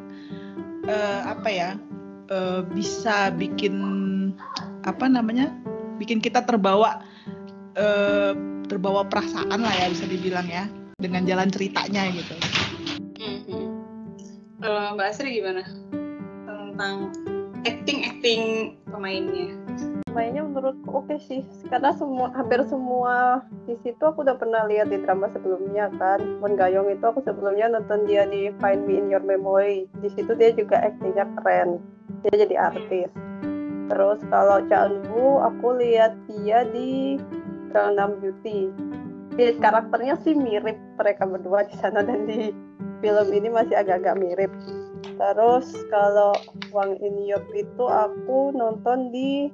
eh, 0.88 1.22
apa 1.28 1.50
ya 1.52 1.70
eh, 2.32 2.64
bisa 2.72 3.36
bikin 3.36 3.76
apa 4.88 5.12
namanya 5.12 5.52
bikin 6.00 6.24
kita 6.24 6.48
terbawa 6.48 7.04
eh, 7.76 8.32
terbawa 8.72 9.04
perasaan 9.04 9.60
lah 9.60 9.76
ya 9.76 9.92
bisa 9.92 10.08
dibilang 10.08 10.48
ya 10.48 10.64
dengan 10.96 11.28
jalan 11.28 11.52
ceritanya 11.52 12.08
gitu 12.16 12.40
Mhm. 13.26 13.64
Kalau 14.62 14.94
Mbak 14.94 15.08
Asri 15.10 15.42
gimana? 15.42 15.64
Tentang 16.46 17.10
acting-acting 17.66 18.76
pemainnya. 18.86 19.56
Mainnya 20.16 20.48
menurutku 20.48 21.04
oke 21.04 21.20
sih. 21.20 21.44
Karena 21.68 21.92
semua 21.92 22.32
hampir 22.32 22.64
semua 22.72 23.44
di 23.68 23.76
situ 23.84 24.00
aku 24.00 24.24
udah 24.24 24.40
pernah 24.40 24.64
lihat 24.72 24.88
di 24.88 25.04
drama 25.04 25.28
sebelumnya 25.36 25.92
kan. 26.00 26.24
Moon 26.40 26.56
Gayong 26.56 26.88
itu 26.88 27.04
aku 27.04 27.20
sebelumnya 27.28 27.68
nonton 27.68 28.08
dia 28.08 28.24
di 28.24 28.56
Find 28.64 28.88
Me 28.88 28.96
in 28.96 29.12
Your 29.12 29.22
Memory. 29.28 29.92
Di 30.00 30.10
situ 30.16 30.32
dia 30.40 30.56
juga 30.56 30.80
aktingnya 30.80 31.28
keren. 31.44 31.84
Dia 32.24 32.48
jadi 32.48 32.56
artis. 32.56 33.12
Terus 33.92 34.24
kalau 34.32 34.64
Cha 34.72 34.88
Eun 34.88 35.04
Woo 35.12 35.44
aku 35.44 35.76
lihat 35.76 36.16
dia 36.32 36.64
di 36.72 37.20
Gangnam 37.76 38.16
Beauty. 38.24 38.72
Dia 39.36 39.52
karakternya 39.60 40.16
sih 40.24 40.32
mirip 40.32 40.80
mereka 40.96 41.28
berdua 41.28 41.68
di 41.68 41.76
sana 41.84 42.00
dan 42.00 42.24
di 42.24 42.56
film 43.04 43.28
ini 43.36 43.52
masih 43.52 43.76
agak-agak 43.76 44.16
mirip. 44.16 44.52
Terus 45.16 45.68
kalau 45.92 46.34
Wang 46.72 46.98
In 47.04 47.20
Yup 47.28 47.46
itu 47.54 47.86
aku 47.86 48.56
nonton 48.56 49.12
di 49.12 49.52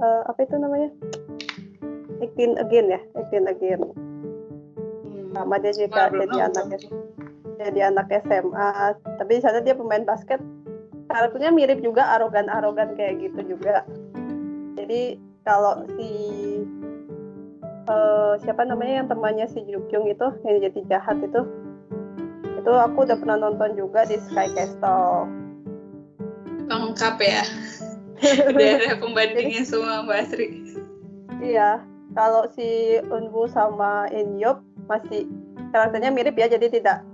eh, 0.00 0.22
apa 0.26 0.38
itu 0.44 0.56
namanya? 0.56 0.90
Acting 2.20 2.56
Again 2.56 2.86
ya, 2.92 3.00
Acting 3.16 3.46
Again. 3.48 3.80
Sama 5.36 5.60
dia 5.60 5.72
juga 5.76 6.08
belum 6.08 6.32
jadi 6.32 6.38
anak 6.48 6.64
jadi 7.56 7.80
anak 7.92 8.06
SMA. 8.24 8.70
Tapi 9.20 9.30
di 9.36 9.42
sana 9.42 9.60
dia 9.60 9.76
pemain 9.76 10.04
basket. 10.04 10.40
Karakternya 11.06 11.54
mirip 11.54 11.80
juga 11.80 12.18
arogan-arogan 12.18 12.98
kayak 12.98 13.30
gitu 13.30 13.56
juga. 13.56 13.86
Jadi 14.76 15.16
kalau 15.46 15.86
si 15.96 16.10
eh, 17.86 18.34
siapa 18.42 18.66
namanya 18.66 19.04
yang 19.04 19.08
temannya 19.08 19.46
si 19.46 19.62
Jukyung 19.64 20.10
itu 20.10 20.26
yang 20.42 20.58
jadi 20.60 20.80
jahat 20.90 21.22
itu 21.22 21.46
itu 22.66 22.72
aku 22.74 23.06
udah 23.06 23.14
pernah 23.14 23.38
nonton 23.38 23.78
juga 23.78 24.02
di 24.10 24.18
Sky 24.18 24.50
Castle. 24.50 25.30
Lengkap 26.66 27.16
ya. 27.22 27.46
Udah 28.50 28.68
ada 28.80 28.96
pembandingnya 28.96 29.62
semua 29.66 30.04
Mbak 30.04 30.18
Asri. 30.24 30.46
Iya, 31.42 31.84
kalau 32.16 32.48
si 32.56 32.96
Unbu 33.12 33.44
sama 33.52 34.08
Inyup 34.08 34.64
masih 34.88 35.28
karakternya 35.74 36.08
mirip 36.08 36.34
ya, 36.40 36.48
jadi 36.48 36.72
tidak 36.72 37.04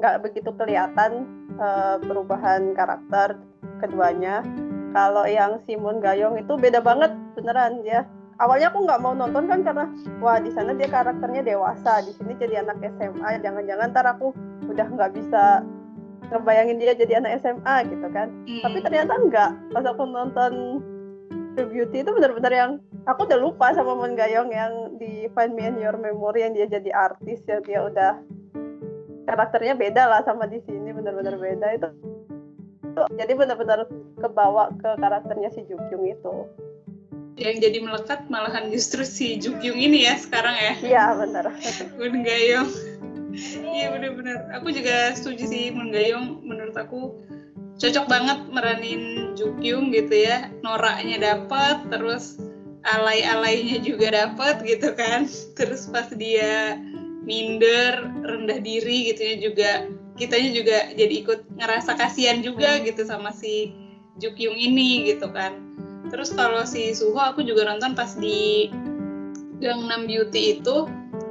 nggak 0.00 0.20
begitu 0.24 0.52
kelihatan 0.56 1.28
eh, 1.56 1.96
perubahan 2.04 2.76
karakter 2.76 3.40
keduanya. 3.80 4.44
Kalau 4.90 5.22
yang 5.24 5.62
Simon 5.64 6.02
Gayong 6.02 6.36
itu 6.42 6.58
beda 6.58 6.82
banget 6.82 7.14
beneran 7.38 7.80
dia. 7.86 8.04
Awalnya 8.40 8.72
aku 8.72 8.88
nggak 8.88 9.00
mau 9.04 9.12
nonton 9.12 9.46
kan 9.46 9.60
karena 9.60 9.84
wah 10.18 10.40
di 10.40 10.48
sana 10.50 10.72
dia 10.72 10.88
karakternya 10.88 11.44
dewasa, 11.44 12.00
di 12.02 12.12
sini 12.16 12.34
jadi 12.40 12.64
anak 12.64 12.80
SMA. 12.96 13.38
Jangan-jangan 13.44 13.92
ntar 13.92 14.08
aku 14.08 14.32
udah 14.66 14.88
nggak 14.88 15.12
bisa 15.14 15.62
ngebayangin 16.28 16.78
dia 16.78 16.92
jadi 16.92 17.24
anak 17.24 17.40
SMA 17.40 17.76
gitu 17.88 18.06
kan. 18.12 18.28
Tapi 18.60 18.78
Hmm. 18.78 18.84
ternyata 18.84 19.12
enggak. 19.16 19.50
Pas 19.72 19.84
aku 19.88 20.04
nonton 20.04 20.52
The 21.56 21.66
Beauty 21.66 22.06
itu 22.06 22.10
benar-benar 22.14 22.52
yang 22.54 22.70
aku 23.08 23.26
udah 23.26 23.38
lupa 23.40 23.74
sama 23.74 23.96
Moon 23.98 24.14
Gayong 24.14 24.54
yang 24.54 25.00
di 25.00 25.26
Find 25.34 25.56
Me 25.56 25.66
in 25.66 25.80
Your 25.80 25.98
Memory 25.98 26.46
yang 26.46 26.54
dia 26.54 26.66
jadi 26.70 26.90
artis 26.94 27.42
yang 27.50 27.64
dia 27.66 27.82
udah 27.82 28.12
karakternya 29.26 29.74
beda 29.74 30.06
lah 30.10 30.20
sama 30.22 30.46
di 30.46 30.62
sini 30.62 30.94
benar-benar 30.94 31.34
beda. 31.38 31.66
Itu 31.74 31.88
jadi 33.18 33.32
benar-benar 33.34 33.86
kebawa 34.18 34.70
ke 34.78 34.90
karakternya 34.98 35.50
si 35.50 35.66
Jukyung 35.66 36.06
itu. 36.06 36.34
Yang 37.40 37.56
jadi 37.70 37.78
melekat 37.80 38.20
malahan 38.28 38.68
justru 38.68 39.00
si 39.06 39.40
Jukyung 39.40 39.78
ini 39.78 40.04
ya 40.04 40.14
sekarang 40.18 40.54
ya. 40.54 40.74
Iya 40.84 41.04
benar. 41.18 41.44
Moon 41.96 42.20
Gayong 42.22 42.68
iya 43.74 43.92
bener-bener 43.94 44.50
aku 44.54 44.74
juga 44.74 45.14
setuju 45.14 45.44
sih 45.46 45.64
Moon 45.70 45.94
Gayong 45.94 46.42
menurut 46.42 46.74
aku 46.74 47.14
cocok 47.80 48.06
banget 48.06 48.38
meranin 48.52 49.32
Jukyung 49.34 49.90
gitu 49.90 50.12
ya. 50.12 50.52
Noraknya 50.60 51.16
dapet 51.16 51.88
terus 51.88 52.36
alay-alaynya 52.84 53.80
juga 53.80 54.12
dapet 54.12 54.60
gitu 54.68 54.92
kan. 54.92 55.24
Terus 55.58 55.88
pas 55.88 56.06
dia 56.12 56.76
minder 57.24 58.12
rendah 58.24 58.60
diri 58.60 59.12
gitu 59.12 59.20
ya 59.20 59.34
juga 59.40 59.70
kitanya 60.16 60.50
juga 60.52 60.78
jadi 60.96 61.14
ikut 61.24 61.40
ngerasa 61.56 61.96
kasihan 61.96 62.44
juga 62.44 62.80
gitu 62.84 63.04
sama 63.08 63.32
si 63.32 63.72
Jukyung 64.20 64.56
ini 64.56 65.08
gitu 65.08 65.32
kan. 65.32 65.56
Terus 66.12 66.34
kalau 66.36 66.68
si 66.68 66.92
Suho 66.92 67.16
aku 67.16 67.40
juga 67.40 67.64
nonton 67.64 67.96
pas 67.96 68.12
di 68.18 68.68
Gangnam 69.60 70.04
Beauty 70.08 70.60
itu 70.60 70.88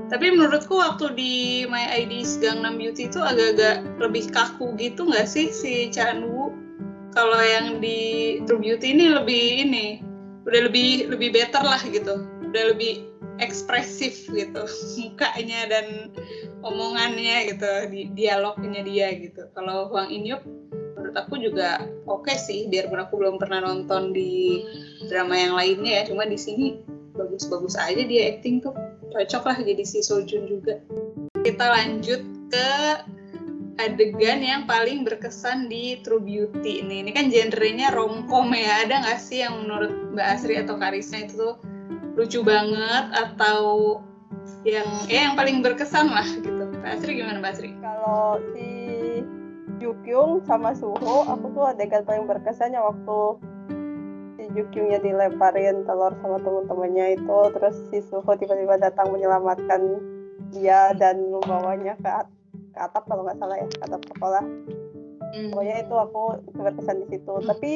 tapi 0.09 0.33
menurutku 0.33 0.73
waktu 0.73 1.13
di 1.13 1.33
My 1.69 1.85
ID 2.01 2.25
Gangnam 2.41 2.81
Beauty 2.81 3.13
itu 3.13 3.21
agak-agak 3.21 3.85
lebih 4.01 4.33
kaku 4.33 4.73
gitu 4.81 5.05
nggak 5.05 5.29
sih 5.29 5.53
si 5.53 5.93
Chan 5.93 6.25
Woo? 6.25 6.49
Kalau 7.13 7.37
yang 7.37 7.77
di 7.77 8.41
True 8.49 8.57
Beauty 8.57 8.97
ini 8.97 9.05
lebih 9.13 9.69
ini 9.69 9.85
udah 10.49 10.65
lebih 10.65 11.13
lebih 11.13 11.29
better 11.29 11.61
lah 11.61 11.77
gitu. 11.85 12.25
Udah 12.25 12.73
lebih 12.73 13.05
ekspresif 13.37 14.25
gitu 14.33 14.65
mukanya 14.99 15.69
dan 15.69 16.09
omongannya 16.65 17.53
gitu 17.53 17.69
di 17.93 18.09
dialognya 18.17 18.81
dia 18.81 19.13
gitu. 19.13 19.45
Kalau 19.53 19.93
Hwang 19.93 20.09
In 20.09 20.25
Yup 20.25 20.41
menurut 20.97 21.15
aku 21.15 21.37
juga 21.37 21.85
oke 22.09 22.33
sih 22.33 22.65
biarpun 22.65 22.97
aku 22.97 23.13
belum 23.21 23.37
pernah 23.37 23.61
nonton 23.61 24.09
di 24.09 24.65
drama 25.05 25.37
yang 25.37 25.53
lainnya 25.53 26.01
ya. 26.01 26.03
Cuma 26.09 26.25
di 26.25 26.37
sini 26.41 26.81
bagus-bagus 27.13 27.77
aja 27.77 28.01
dia 28.01 28.33
acting 28.33 28.65
tuh 28.65 28.88
cocok 29.09 29.43
lah 29.45 29.57
jadi 29.61 29.83
si 29.85 29.99
Sojun 30.05 30.45
juga 30.45 30.77
kita 31.41 31.65
lanjut 31.65 32.21
ke 32.49 32.69
adegan 33.79 34.43
yang 34.43 34.67
paling 34.67 35.07
berkesan 35.07 35.71
di 35.71 36.03
True 36.03 36.19
Beauty 36.19 36.83
ini. 36.83 37.07
Ini 37.07 37.11
kan 37.15 37.31
genrenya 37.31 37.95
romcom 37.95 38.51
ya. 38.51 38.83
Ada 38.83 39.07
nggak 39.07 39.19
sih 39.23 39.39
yang 39.39 39.63
menurut 39.63 40.11
Mbak 40.11 40.27
Asri 40.27 40.59
atau 40.59 40.75
Karisna 40.75 41.23
itu 41.23 41.39
tuh 41.39 41.55
lucu 42.19 42.43
banget 42.43 43.05
atau 43.15 43.59
yang 44.67 44.87
ya 45.07 45.31
yang 45.31 45.39
paling 45.39 45.63
berkesan 45.63 46.11
lah 46.11 46.27
gitu. 46.27 46.67
Mbak 46.83 46.91
Asri 46.99 47.11
gimana 47.23 47.39
Mbak 47.39 47.53
Asri? 47.55 47.71
Kalau 47.79 48.43
si 48.51 48.67
Yukyung 49.79 50.43
sama 50.43 50.75
Suho, 50.75 51.23
aku 51.23 51.55
tuh 51.55 51.71
adegan 51.71 52.03
paling 52.03 52.27
berkesannya 52.27 52.83
waktu 52.83 53.39
si 54.49 54.57
Yukyungnya 54.57 54.99
dilemparin 55.05 55.85
telur 55.85 56.13
sama 56.25 56.41
teman-temannya 56.41 57.21
itu, 57.21 57.39
terus 57.53 57.75
si 57.93 58.01
Suho 58.09 58.33
tiba-tiba 58.33 58.81
datang 58.81 59.13
menyelamatkan 59.13 60.01
dia 60.49 60.97
dan 60.97 61.21
membawanya 61.29 61.93
ke, 62.01 62.09
at 62.09 62.27
ke 62.73 62.79
atap 62.81 63.05
kalau 63.05 63.21
nggak 63.21 63.37
salah 63.37 63.55
ya, 63.61 63.69
ke 63.69 63.83
atap 63.85 64.01
sekolah. 64.09 64.43
Hmm. 65.29 65.53
Pokoknya 65.53 65.75
itu 65.85 65.93
aku 65.93 66.23
berkesan 66.57 67.05
di 67.05 67.07
situ. 67.13 67.33
Tapi 67.45 67.71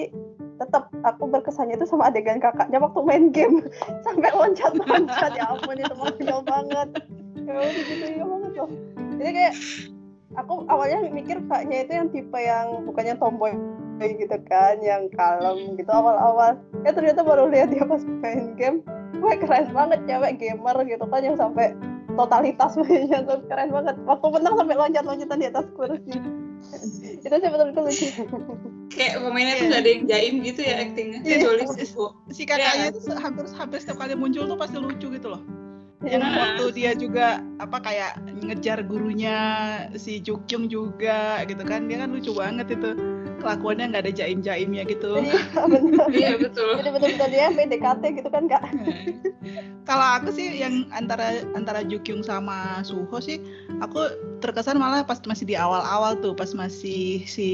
tetap 0.57 0.89
aku 1.05 1.29
berkesannya 1.29 1.77
itu 1.77 1.85
sama 1.85 2.09
adegan 2.09 2.41
kakaknya 2.41 2.81
waktu 2.81 2.99
main 3.05 3.29
game 3.29 3.61
sampai 4.05 4.33
loncat-loncat 4.33 5.31
ya 5.37 5.45
ampun 5.53 5.77
itu 5.77 5.93
konyol 5.93 6.41
banget. 6.41 6.89
Ya 7.45 7.53
gitu 7.69 8.05
ya 8.09 8.25
banget 8.25 8.51
loh. 8.57 8.69
Jadi 9.21 9.29
kayak 9.29 9.55
aku 10.41 10.53
awalnya 10.65 11.05
mikir 11.13 11.37
kakaknya 11.45 11.77
itu 11.85 11.91
yang 11.93 12.07
tipe 12.09 12.39
yang 12.41 12.81
bukannya 12.89 13.13
tomboy 13.21 13.53
gitu 14.21 14.37
kan, 14.45 14.75
yang 14.79 15.07
kalem 15.11 15.75
gitu 15.75 15.87
awal-awal. 15.87 16.59
Ya 16.83 16.91
ternyata 16.91 17.21
baru 17.21 17.47
lihat 17.47 17.71
dia 17.71 17.83
pas 17.83 18.03
main 18.03 18.53
game, 18.55 18.83
wah 19.19 19.35
keren 19.35 19.71
banget 19.71 19.99
cewek 20.03 20.37
gamer 20.37 20.77
gitu 20.83 21.05
kan 21.05 21.21
yang 21.23 21.37
sampai 21.37 21.71
totalitas 22.13 22.75
mainnya 22.79 23.23
tuh 23.23 23.39
keren 23.47 23.69
banget. 23.69 23.95
Waktu 24.03 24.27
menang 24.29 24.55
sampai 24.55 24.75
loncat-loncatan 24.75 25.37
di 25.39 25.47
atas 25.47 25.65
kursi. 25.73 26.17
itu 27.25 27.35
sih 27.35 27.49
betul-betul 27.51 27.83
lucu. 27.83 28.07
Kayak 28.87 29.19
pemainnya 29.19 29.53
tuh 29.55 29.59
Iya. 29.59 29.67
nggak 29.67 29.81
ada 29.81 29.89
yang 29.89 30.03
jaim 30.07 30.35
gitu 30.43 30.61
ya 30.63 30.75
aktingnya. 30.79 31.19
Iya. 31.23 31.49
Si 32.29 32.43
kakaknya 32.45 32.85
itu 32.93 32.99
se- 33.01 33.19
hampir 33.19 33.45
hampir 33.51 33.77
setiap 33.81 33.97
kali 33.99 34.15
muncul 34.15 34.45
tuh 34.45 34.55
pasti 34.55 34.77
lucu 34.79 35.07
gitu 35.11 35.27
loh 35.27 35.41
Iya. 36.03 36.19
yang 36.19 36.23
waktu 36.35 36.65
dia 36.75 36.91
juga 36.99 37.27
apa 37.63 37.79
kayak 37.79 38.19
ngejar 38.43 38.83
gurunya 38.83 39.37
si 39.95 40.19
Jukyung 40.19 40.67
juga 40.67 41.39
gitu 41.47 41.63
kan 41.63 41.87
dia 41.87 42.03
kan 42.03 42.11
lucu 42.11 42.35
banget 42.35 42.75
itu 42.75 42.91
kelakuannya 43.39 43.91
nggak 43.91 44.03
ada 44.07 44.13
jaim-jaimnya 44.13 44.83
gitu 44.87 45.19
Iya 45.19 45.63
benar. 45.67 46.07
Iya 46.11 46.35
betul. 46.39 46.79
Jadi 46.79 46.89
betul-betul 46.95 47.27
dia 47.31 47.47
PDKT 47.51 48.03
gitu 48.19 48.29
kan 48.31 48.43
kak. 48.47 48.63
kalau 49.89 50.07
aku 50.19 50.31
sih 50.31 50.47
yang 50.63 50.87
antara 50.95 51.43
antara 51.55 51.83
Jukyung 51.83 52.23
sama 52.23 52.79
Suho 52.87 53.19
sih 53.19 53.43
aku 53.83 53.99
terkesan 54.39 54.79
malah 54.79 55.03
pas 55.03 55.19
masih 55.27 55.43
di 55.43 55.55
awal-awal 55.59 56.15
tuh 56.23 56.31
pas 56.31 56.51
masih 56.55 57.23
si 57.27 57.49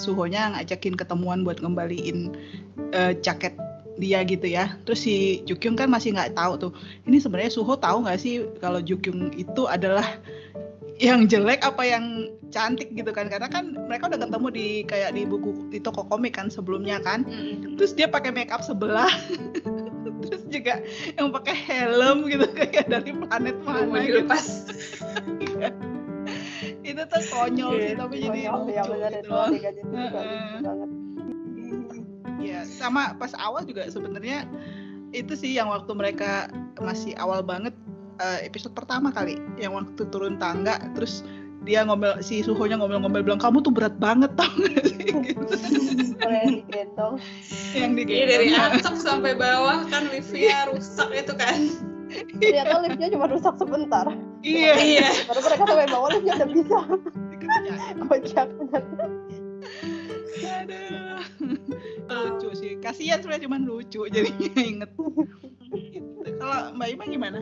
Suhonya 0.00 0.56
ngajakin 0.56 0.96
ketemuan 0.96 1.44
buat 1.44 1.60
ngembaliin 1.60 2.32
eh, 2.96 3.12
jaket 3.20 3.52
dia 3.98 4.22
gitu 4.24 4.46
ya. 4.46 4.78
Terus 4.86 5.04
si 5.04 5.42
Jukyung 5.44 5.74
kan 5.74 5.90
masih 5.90 6.14
nggak 6.14 6.38
tahu 6.38 6.52
tuh. 6.56 6.72
Ini 7.04 7.18
sebenarnya 7.18 7.52
Suho 7.52 7.74
tahu 7.76 8.06
nggak 8.06 8.18
sih 8.18 8.46
kalau 8.62 8.78
Jukyung 8.78 9.34
itu 9.34 9.66
adalah 9.66 10.06
yang 10.98 11.30
jelek 11.30 11.62
apa 11.62 11.82
yang 11.86 12.30
cantik 12.54 12.94
gitu 12.94 13.10
kan? 13.10 13.26
Karena 13.26 13.50
kan 13.50 13.74
mereka 13.74 14.08
udah 14.08 14.20
ketemu 14.22 14.48
di 14.54 14.66
kayak 14.86 15.10
di 15.14 15.22
buku 15.26 15.68
di 15.68 15.78
toko 15.82 16.06
komik 16.06 16.38
kan 16.38 16.48
sebelumnya 16.48 17.02
kan. 17.02 17.26
Hmm. 17.26 17.76
terus 17.76 17.92
dia 17.92 18.06
pakai 18.06 18.30
make 18.30 18.54
up 18.54 18.62
sebelah. 18.62 19.10
Terus 20.18 20.42
juga 20.50 20.82
yang 21.14 21.30
pakai 21.30 21.54
helm 21.54 22.26
gitu 22.26 22.42
kayak 22.58 22.90
dari 22.90 23.14
planet 23.14 23.54
mana 23.62 24.02
gitu. 24.02 24.26
dilepas. 24.26 24.46
itu 26.88 27.02
tuh 27.04 27.22
konyol 27.28 27.72
sih 27.78 27.94
tapi 27.96 28.16
jadi 28.24 28.40
Konyol, 28.48 28.72
ya 28.72 28.82
lucu 28.84 28.92
benar 28.96 29.12
gitu 29.52 29.80
itu 29.84 30.97
sama 32.88 33.12
pas 33.14 33.32
awal 33.36 33.62
juga 33.62 33.84
sebenarnya 33.86 34.48
itu 35.12 35.32
sih 35.32 35.56
yang 35.56 35.68
waktu 35.68 35.92
mereka 35.92 36.48
masih 36.80 37.12
awal 37.16 37.40
banget 37.40 37.72
eh, 38.18 38.44
episode 38.44 38.72
pertama 38.72 39.08
kali 39.08 39.36
yang 39.56 39.72
waktu 39.72 40.04
turun 40.08 40.36
tangga 40.36 40.76
terus 40.92 41.24
dia 41.66 41.84
ngomel 41.84 42.22
si 42.22 42.40
Suhonya 42.40 42.80
ngomel-ngomel 42.80 43.20
bilang 43.20 43.40
kamu 43.42 43.60
tuh 43.60 43.72
berat 43.74 43.92
banget 44.00 44.32
tau 44.38 44.48
gak 44.56 44.84
sih 44.88 44.96
gitu. 45.26 45.44
Yang 46.22 46.64
digendong, 46.64 47.14
yang 47.74 47.90
Iya 47.98 48.24
dari 48.24 48.46
digendong. 48.48 48.80
atas 48.80 48.96
sampai 49.02 49.32
bawah 49.36 49.84
kan 49.90 50.08
liftnya 50.08 50.64
rusak 50.72 51.08
itu 51.12 51.34
kan. 51.36 51.58
ternyata 52.40 52.74
liftnya 52.80 53.08
cuma 53.12 53.26
rusak 53.28 53.54
sebentar. 53.60 54.06
iya 54.40 54.72
Iya. 54.80 55.08
Baru 55.28 55.40
mereka 55.44 55.62
sampai 55.66 55.86
bawah 55.92 56.08
liftnya 56.14 56.34
udah 56.40 56.48
bisa. 56.48 56.78
Kocak 58.06 58.48
benar. 58.56 58.82
Aduh. 60.38 61.07
Lucu 62.08 62.48
sih. 62.56 62.72
Kasihan 62.80 63.20
sebenarnya 63.20 63.44
cuman 63.48 63.62
lucu 63.68 64.00
jadinya 64.08 64.50
inget. 64.72 64.90
Gitu. 65.68 66.30
kalau 66.40 66.72
Mbak 66.72 66.88
Ima 66.96 67.04
gimana? 67.08 67.40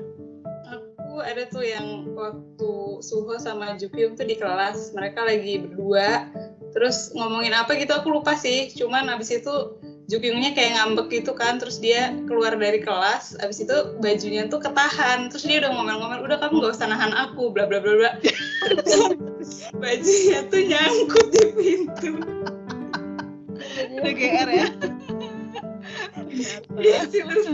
Aku 0.66 1.22
ada 1.22 1.46
tuh 1.46 1.62
yang 1.62 2.10
waktu 2.18 2.72
Suho 3.00 3.38
sama 3.38 3.78
Jukyung 3.78 4.18
tuh 4.18 4.26
di 4.26 4.34
kelas, 4.34 4.90
mereka 4.98 5.22
lagi 5.22 5.62
berdua, 5.62 6.26
terus 6.74 7.14
ngomongin 7.14 7.54
apa 7.54 7.78
gitu 7.78 7.94
aku 7.94 8.10
lupa 8.10 8.34
sih, 8.34 8.74
cuman 8.74 9.06
abis 9.14 9.30
itu 9.30 9.78
Jukyungnya 10.06 10.54
kayak 10.54 10.78
ngambek 10.78 11.22
gitu 11.22 11.34
kan, 11.34 11.58
terus 11.58 11.82
dia 11.82 12.14
keluar 12.30 12.54
dari 12.54 12.78
kelas, 12.78 13.34
abis 13.42 13.66
itu 13.66 13.76
bajunya 13.98 14.46
tuh 14.46 14.62
ketahan, 14.62 15.26
terus 15.30 15.42
dia 15.46 15.58
udah 15.62 15.70
ngomel-ngomel, 15.74 16.22
udah 16.22 16.38
kamu 16.38 16.62
gak 16.62 16.78
usah 16.78 16.90
nahan 16.90 17.10
aku, 17.14 17.50
bla 17.50 17.66
bla 17.66 17.82
bla 17.82 17.94
bla. 17.94 18.10
Bajunya 19.82 20.46
tuh 20.46 20.62
nyangkut 20.62 21.26
di 21.34 21.44
pintu. 21.54 22.12
Udah 24.00 24.14
GR 24.14 24.48
ya? 24.50 24.66
Iya. 26.76 26.98
Sih, 27.08 27.22
terus 27.24 27.46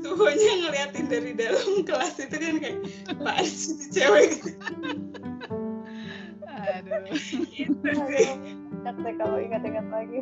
Suhonya 0.00 0.52
ngeliatin 0.64 1.06
dari 1.06 1.32
dalam 1.36 1.84
kelas 1.84 2.18
itu 2.18 2.36
kan 2.36 2.54
kayak, 2.58 2.78
sih 3.46 3.72
tuh 3.78 3.88
cewek. 3.94 4.30
Aduh. 6.48 7.00
Gitu 7.54 7.90
sih. 8.08 8.28
Kocak 8.80 8.96
deh 9.04 9.14
kalau 9.20 9.36
ingat-ingat 9.36 9.86
lagi. 9.92 10.20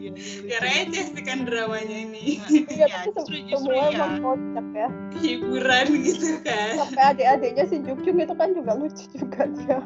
iya 0.00 0.10
ya 0.48 0.58
receh 0.64 1.12
sih 1.12 1.22
kan 1.24 1.44
dramanya 1.44 1.96
ini. 2.08 2.40
Iya, 2.48 2.64
iya 2.72 2.86
tapi 2.88 3.12
justru 3.12 3.36
justru 3.44 3.76
semua 3.76 3.92
ya 3.92 4.08
kocak 4.24 4.66
ya. 4.72 4.88
hiburan 5.20 5.86
gitu 6.00 6.28
kan. 6.40 6.72
Sampai 6.80 7.02
adik-adiknya 7.12 7.64
si 7.68 7.76
Jukjung 7.84 8.18
itu 8.24 8.34
kan 8.34 8.56
juga 8.56 8.72
lucu 8.80 9.04
juga 9.12 9.42
dia. 9.52 9.78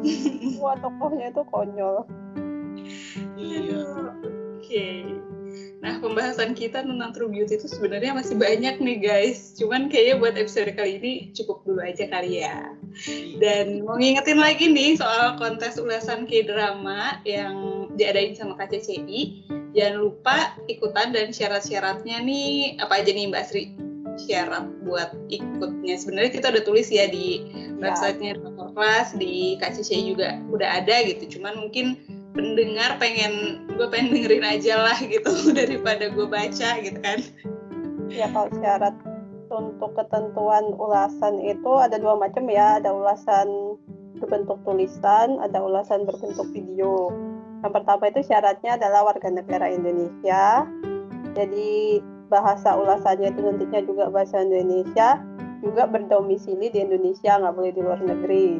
Semua 0.58 0.74
tokohnya 0.82 1.30
itu 1.30 1.42
konyol. 1.48 2.02
Iya. 3.40 3.80
Oke. 4.60 4.88
Nah 5.80 5.96
pembahasan 5.98 6.52
kita 6.52 6.84
tentang 6.84 7.10
True 7.16 7.32
Beauty 7.32 7.56
itu 7.56 7.66
sebenarnya 7.66 8.12
masih 8.12 8.36
banyak 8.36 8.76
nih 8.78 8.98
guys. 9.00 9.56
Cuman 9.56 9.88
kayaknya 9.88 10.20
buat 10.20 10.34
episode 10.36 10.76
kali 10.76 11.00
ini 11.00 11.12
cukup 11.32 11.64
dulu 11.64 11.80
aja 11.80 12.04
kali 12.06 12.44
ya. 12.44 12.76
Dan 13.40 13.88
mau 13.88 13.96
ngingetin 13.96 14.38
lagi 14.38 14.68
nih 14.68 15.00
soal 15.00 15.40
kontes 15.40 15.80
ulasan 15.80 16.28
K-drama 16.28 17.24
yang 17.24 17.88
diadain 17.96 18.36
sama 18.36 18.60
KCCI 18.60 19.48
jangan 19.72 19.96
lupa 20.02 20.36
ikutan 20.66 21.14
dan 21.14 21.30
syarat-syaratnya 21.32 22.20
nih. 22.22 22.76
Apa 22.82 23.02
aja 23.02 23.10
nih 23.10 23.30
Mbak 23.30 23.44
Sri? 23.48 23.64
Syarat 24.20 24.68
buat 24.84 25.16
ikutnya. 25.32 25.96
Sebenarnya 25.96 26.30
kita 26.34 26.52
udah 26.52 26.64
tulis 26.66 26.88
ya 26.92 27.08
di 27.08 27.48
Ya. 27.80 27.96
websitenya 27.96 28.36
Rapor 28.36 28.76
Kelas 28.76 29.16
di 29.16 29.56
KCCI 29.56 30.12
juga 30.12 30.36
udah 30.52 30.84
ada 30.84 31.00
gitu. 31.08 31.40
Cuman 31.40 31.56
mungkin 31.56 31.96
pendengar 32.30 32.96
pengen 33.02 33.64
gue 33.66 33.86
pengen 33.90 34.14
dengerin 34.14 34.46
aja 34.46 34.74
lah 34.78 34.98
gitu 35.02 35.30
daripada 35.58 36.08
gue 36.10 36.26
baca 36.26 36.70
gitu 36.80 36.98
kan 37.02 37.20
Ya 38.10 38.26
kalau 38.34 38.50
syarat 38.58 38.94
untuk 39.54 39.94
ketentuan 39.94 40.74
ulasan 40.74 41.38
itu 41.46 41.72
ada 41.78 41.94
dua 41.94 42.18
macam 42.18 42.50
ya, 42.50 42.82
ada 42.82 42.90
ulasan 42.90 43.78
berbentuk 44.18 44.58
tulisan, 44.66 45.38
ada 45.38 45.62
ulasan 45.62 46.02
berbentuk 46.02 46.50
video. 46.50 47.14
Yang 47.62 47.72
pertama 47.78 48.10
itu 48.10 48.20
syaratnya 48.26 48.74
adalah 48.82 49.14
warga 49.14 49.30
negara 49.30 49.70
Indonesia. 49.70 50.66
Jadi 51.38 52.02
bahasa 52.26 52.74
ulasannya 52.74 53.30
itu 53.30 53.40
nantinya 53.46 53.80
juga 53.86 54.10
bahasa 54.10 54.42
Indonesia, 54.42 55.22
juga 55.62 55.86
berdomisili 55.86 56.66
di 56.66 56.82
Indonesia, 56.82 57.38
nggak 57.38 57.54
boleh 57.54 57.72
di 57.74 57.80
luar 57.82 58.00
negeri. 58.02 58.58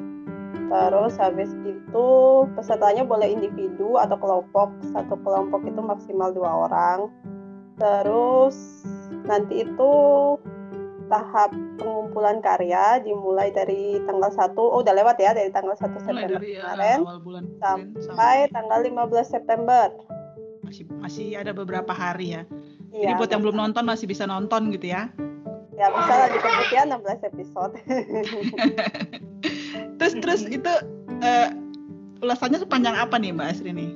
Terus 0.70 1.18
habis 1.18 1.50
itu 1.66 2.06
pesertanya 2.54 3.02
boleh 3.02 3.26
individu 3.26 3.98
atau 3.98 4.14
kelompok. 4.14 4.70
Satu 4.94 5.18
kelompok 5.26 5.66
itu 5.66 5.82
maksimal 5.82 6.30
dua 6.30 6.70
orang. 6.70 7.10
Terus 7.74 8.54
nanti 9.26 9.66
itu 9.66 9.92
tahap 11.10 11.50
pengumpulan 11.82 12.38
karya 12.38 13.02
dimulai 13.02 13.50
dari 13.50 13.98
tanggal 14.06 14.30
1 14.30 14.54
oh 14.54 14.78
udah 14.78 14.94
lewat 14.94 15.18
ya 15.18 15.34
dari 15.34 15.50
tanggal 15.50 15.74
1 15.74 15.90
mulai 15.90 15.98
September 15.98 16.38
dari 16.38 16.50
kemarin 16.54 16.98
awal 17.02 17.18
bulan 17.18 17.42
kemarin 17.58 17.98
sampai 17.98 18.46
tanggal 18.54 18.78
15 19.10 19.26
September. 19.26 19.86
masih 20.62 20.86
masih 21.02 21.34
ada 21.34 21.50
beberapa 21.50 21.90
hari 21.90 22.38
ya 22.38 22.42
jadi 22.94 23.10
Iya. 23.10 23.18
buat 23.18 23.30
yang 23.34 23.42
belum 23.42 23.58
nonton 23.58 23.82
masih 23.82 24.06
bisa 24.06 24.22
nonton 24.22 24.70
gitu 24.70 24.94
ya 24.94 25.10
Ya 25.80 25.88
bisa 25.88 26.12
lah 26.12 26.28
dikebut 26.28 26.68
ya 26.76 26.82
16 26.84 27.24
episode. 27.32 27.72
terus 30.00 30.14
terus 30.16 30.42
itu 30.48 30.72
eh, 31.20 31.52
ulasannya 32.18 32.58
sepanjang 32.58 32.96
apa 32.96 33.14
nih 33.14 33.30
Mbak 33.30 33.48
Asri 33.50 33.70
nih 33.70 33.90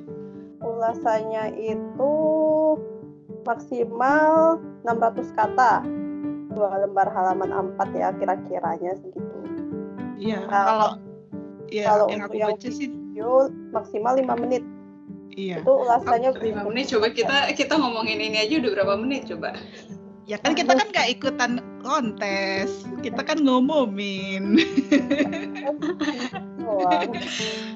Ulasannya 0.61 1.43
itu 1.57 2.13
maksimal 3.43 4.57
600 4.81 5.29
kata. 5.33 5.81
dua 6.47 6.71
lembar 6.79 7.11
halaman 7.11 7.51
A4 7.51 7.79
ya 7.91 8.09
kira-kiranya 8.15 8.95
segitu. 8.95 9.35
Iya, 10.15 10.47
Kalau- 10.47 10.63
kalau 10.71 10.89
ya 11.67 11.83
kalau 11.85 12.05
yang 12.07 12.21
aku 12.23 12.35
yang 12.39 12.49
baca 12.55 12.69
sih 12.69 12.87
Video 12.87 13.31
maksimal 13.69 14.13
5 14.15 14.35
menit. 14.37 14.63
iya. 15.31 15.59
Itu 15.59 15.71
ulasannya 15.75 16.31
lima 16.39 16.63
menit 16.63 16.87
coba 16.89 17.11
kita 17.11 17.51
kita 17.51 17.75
ngomongin 17.75 18.23
ini 18.23 18.39
aja 18.39 18.55
udah 18.57 18.71
berapa 18.73 18.95
menit 18.95 19.27
coba 19.27 19.51
Ya 20.25 20.39
kan 20.39 20.55
kita 20.55 20.73
kan 20.73 20.87
nggak 20.87 21.07
ikutan 21.11 21.51
kontes, 21.83 22.87
kita 23.05 23.21
kan 23.21 23.37
ngomongin. 23.45 24.57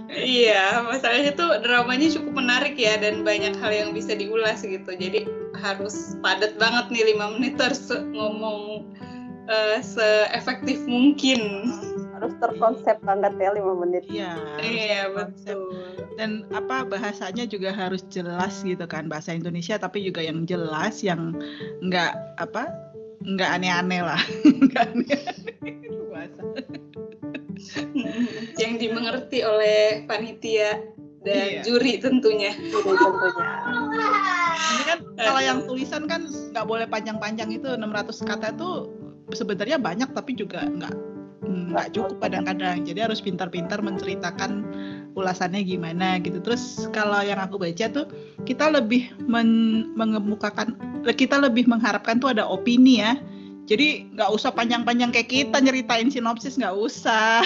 Iya, 0.10 0.82
masalahnya 0.90 1.38
tuh 1.38 1.62
dramanya 1.62 2.10
cukup 2.10 2.42
menarik 2.42 2.74
ya 2.74 2.98
dan 2.98 3.22
banyak 3.22 3.54
hal 3.62 3.72
yang 3.72 3.90
bisa 3.94 4.18
diulas 4.18 4.66
gitu. 4.66 4.90
Jadi 4.90 5.30
harus 5.62 6.18
padat 6.26 6.58
banget 6.58 6.90
nih 6.90 7.14
5 7.14 7.36
menit 7.38 7.54
harus 7.62 7.86
ngomong 7.94 8.90
eh, 9.46 9.80
se-efektif 9.86 10.82
mungkin. 10.90 11.70
Harus 12.18 12.34
terkonsep 12.42 12.98
banget 13.06 13.38
ya 13.38 13.54
5 13.54 13.82
menit. 13.86 14.04
Iya. 14.10 14.34
Iya, 14.60 15.02
betul. 15.14 15.70
Dan 16.18 16.50
apa 16.52 16.84
bahasanya 16.84 17.46
juga 17.46 17.70
harus 17.70 18.02
jelas 18.10 18.66
gitu 18.66 18.84
kan 18.90 19.06
bahasa 19.06 19.38
Indonesia 19.38 19.78
tapi 19.78 20.02
juga 20.02 20.26
yang 20.26 20.44
jelas 20.50 21.06
yang 21.06 21.38
nggak 21.86 22.12
apa 22.42 22.89
nggak 23.36 23.50
aneh-aneh 23.60 24.02
lah. 24.04 24.22
Nggak 24.46 24.84
aneh-aneh 24.96 25.56
itu 25.84 26.02
bahasa. 26.12 26.42
yang 28.56 28.80
dimengerti 28.80 29.44
oleh 29.44 30.08
panitia 30.08 30.80
dan 31.28 31.60
Iya. 31.60 31.62
juri 31.68 32.00
tentunya. 32.00 32.56
Jadi 32.56 33.04
tentunya. 33.04 33.48
Ini 34.70 34.84
kan 34.88 35.00
kalau 35.20 35.42
yang 35.44 35.60
tulisan 35.68 36.08
kan 36.08 36.32
nggak 36.32 36.66
boleh 36.66 36.88
panjang-panjang 36.88 37.52
itu 37.52 37.68
600 37.68 38.24
kata 38.24 38.56
tuh 38.56 38.88
sebenarnya 39.36 39.76
banyak 39.76 40.10
tapi 40.16 40.40
juga 40.40 40.64
nggak 40.64 40.96
nggak 41.44 41.88
cukup 41.92 42.18
kadang-kadang. 42.24 42.88
Jadi 42.88 43.00
harus 43.04 43.20
pintar-pintar 43.20 43.84
menceritakan 43.84 44.64
ulasannya 45.14 45.62
gimana 45.62 46.18
gitu. 46.20 46.38
Terus 46.40 46.86
kalau 46.92 47.22
yang 47.22 47.38
aku 47.38 47.58
baca 47.58 47.86
tuh 47.90 48.06
kita 48.46 48.70
lebih 48.70 49.10
men- 49.26 49.94
mengemukakan 49.94 50.76
kita 51.10 51.40
lebih 51.40 51.66
mengharapkan 51.66 52.18
tuh 52.18 52.34
ada 52.34 52.46
opini 52.46 53.02
ya. 53.02 53.18
Jadi 53.70 54.10
nggak 54.18 54.34
usah 54.34 54.50
panjang-panjang 54.50 55.14
kayak 55.14 55.30
kita 55.30 55.62
nyeritain 55.62 56.10
sinopsis 56.10 56.58
nggak 56.58 56.74
usah. 56.74 57.46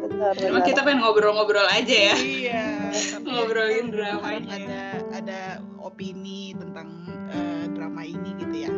Benar, 0.00 0.34
Emang 0.38 0.62
benar. 0.62 0.68
kita 0.68 0.80
pengen 0.84 1.00
ngobrol-ngobrol 1.02 1.66
aja 1.66 1.96
ya. 2.12 2.16
iya. 2.18 2.64
tapi 2.92 3.26
Ngobrolin 3.26 3.90
dramanya. 3.90 4.46
Ada 4.54 4.82
ada 5.16 5.40
opini 5.80 6.54
tentang 6.54 6.86
eh, 7.30 7.64
drama 7.72 8.02
ini 8.04 8.30
gitu 8.38 8.56
ya. 8.62 8.72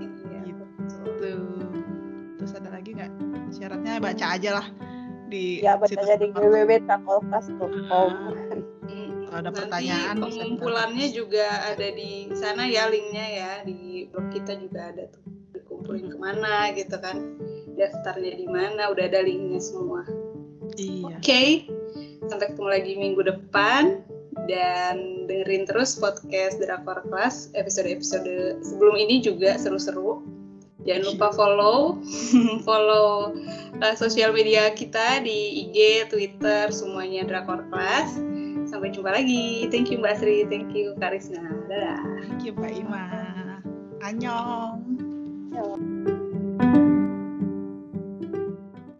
Iya, 0.00 0.38
Gitu. 0.46 0.62
betul. 0.78 1.04
Tuh. 1.20 1.68
Terus 2.40 2.52
ada 2.56 2.68
lagi 2.72 2.90
nggak? 2.94 3.10
Syaratnya 3.50 3.92
baca 4.00 4.26
aja 4.30 4.50
lah 4.56 4.66
di 5.30 5.62
Ya 5.62 5.78
bacanya 5.78 6.18
di 6.18 6.26
situs- 6.28 6.42
www.trakolkas.com. 6.42 8.10
Mm, 8.90 9.30
Kalau 9.30 9.38
ada 9.38 9.46
nanti 9.46 9.58
pertanyaan 9.62 10.14
bisa 10.18 10.26
pengumpulannya 10.42 11.06
juga 11.14 11.46
ada 11.70 11.88
di 11.94 12.26
sana 12.34 12.66
ya 12.66 12.90
linknya 12.90 13.26
ya. 13.30 13.52
Di 13.62 14.10
blog 14.10 14.26
kita 14.34 14.58
juga 14.58 14.90
ada 14.90 15.06
tuh. 15.06 15.22
Dikumpulin 15.54 16.10
ke 16.10 16.18
mana 16.18 16.74
gitu 16.74 16.98
kan. 16.98 17.38
Daftarnya 17.78 18.34
di 18.36 18.46
mana 18.50 18.90
udah 18.90 19.04
ada 19.06 19.22
linknya 19.22 19.62
semua. 19.62 20.02
Iya. 20.74 21.16
oke. 21.16 21.42
Sampai 22.26 22.46
ketemu 22.50 22.68
lagi 22.68 22.92
minggu 22.98 23.22
depan. 23.22 24.02
Dan 24.50 25.26
dengerin 25.30 25.62
terus 25.62 25.94
podcast 25.94 26.58
Drakor 26.58 27.06
Class 27.06 27.54
episode-episode 27.54 28.58
sebelum 28.66 28.98
ini 28.98 29.22
juga 29.22 29.54
seru-seru. 29.54 30.26
Jangan 30.88 31.02
lupa 31.12 31.28
follow. 31.30 32.00
Follow 32.66 33.36
uh, 33.80 33.96
sosial 33.96 34.30
media 34.36 34.70
kita 34.72 35.24
di 35.24 35.66
IG, 35.66 36.08
Twitter 36.12 36.68
semuanya 36.70 37.26
Drakor 37.26 37.66
Class 37.72 38.20
Sampai 38.70 38.94
jumpa 38.94 39.10
lagi. 39.10 39.66
Thank 39.66 39.90
you 39.90 39.98
Mbak 39.98 40.22
Sri, 40.22 40.46
thank 40.46 40.70
you 40.70 40.94
Karisna. 41.02 41.42
Dadah. 41.66 41.98
Thank 42.22 42.46
you 42.46 42.54
Mbak 42.54 42.72
Ima. 42.78 43.04
Annyeong. 44.06 44.78
Ya. 45.50 45.66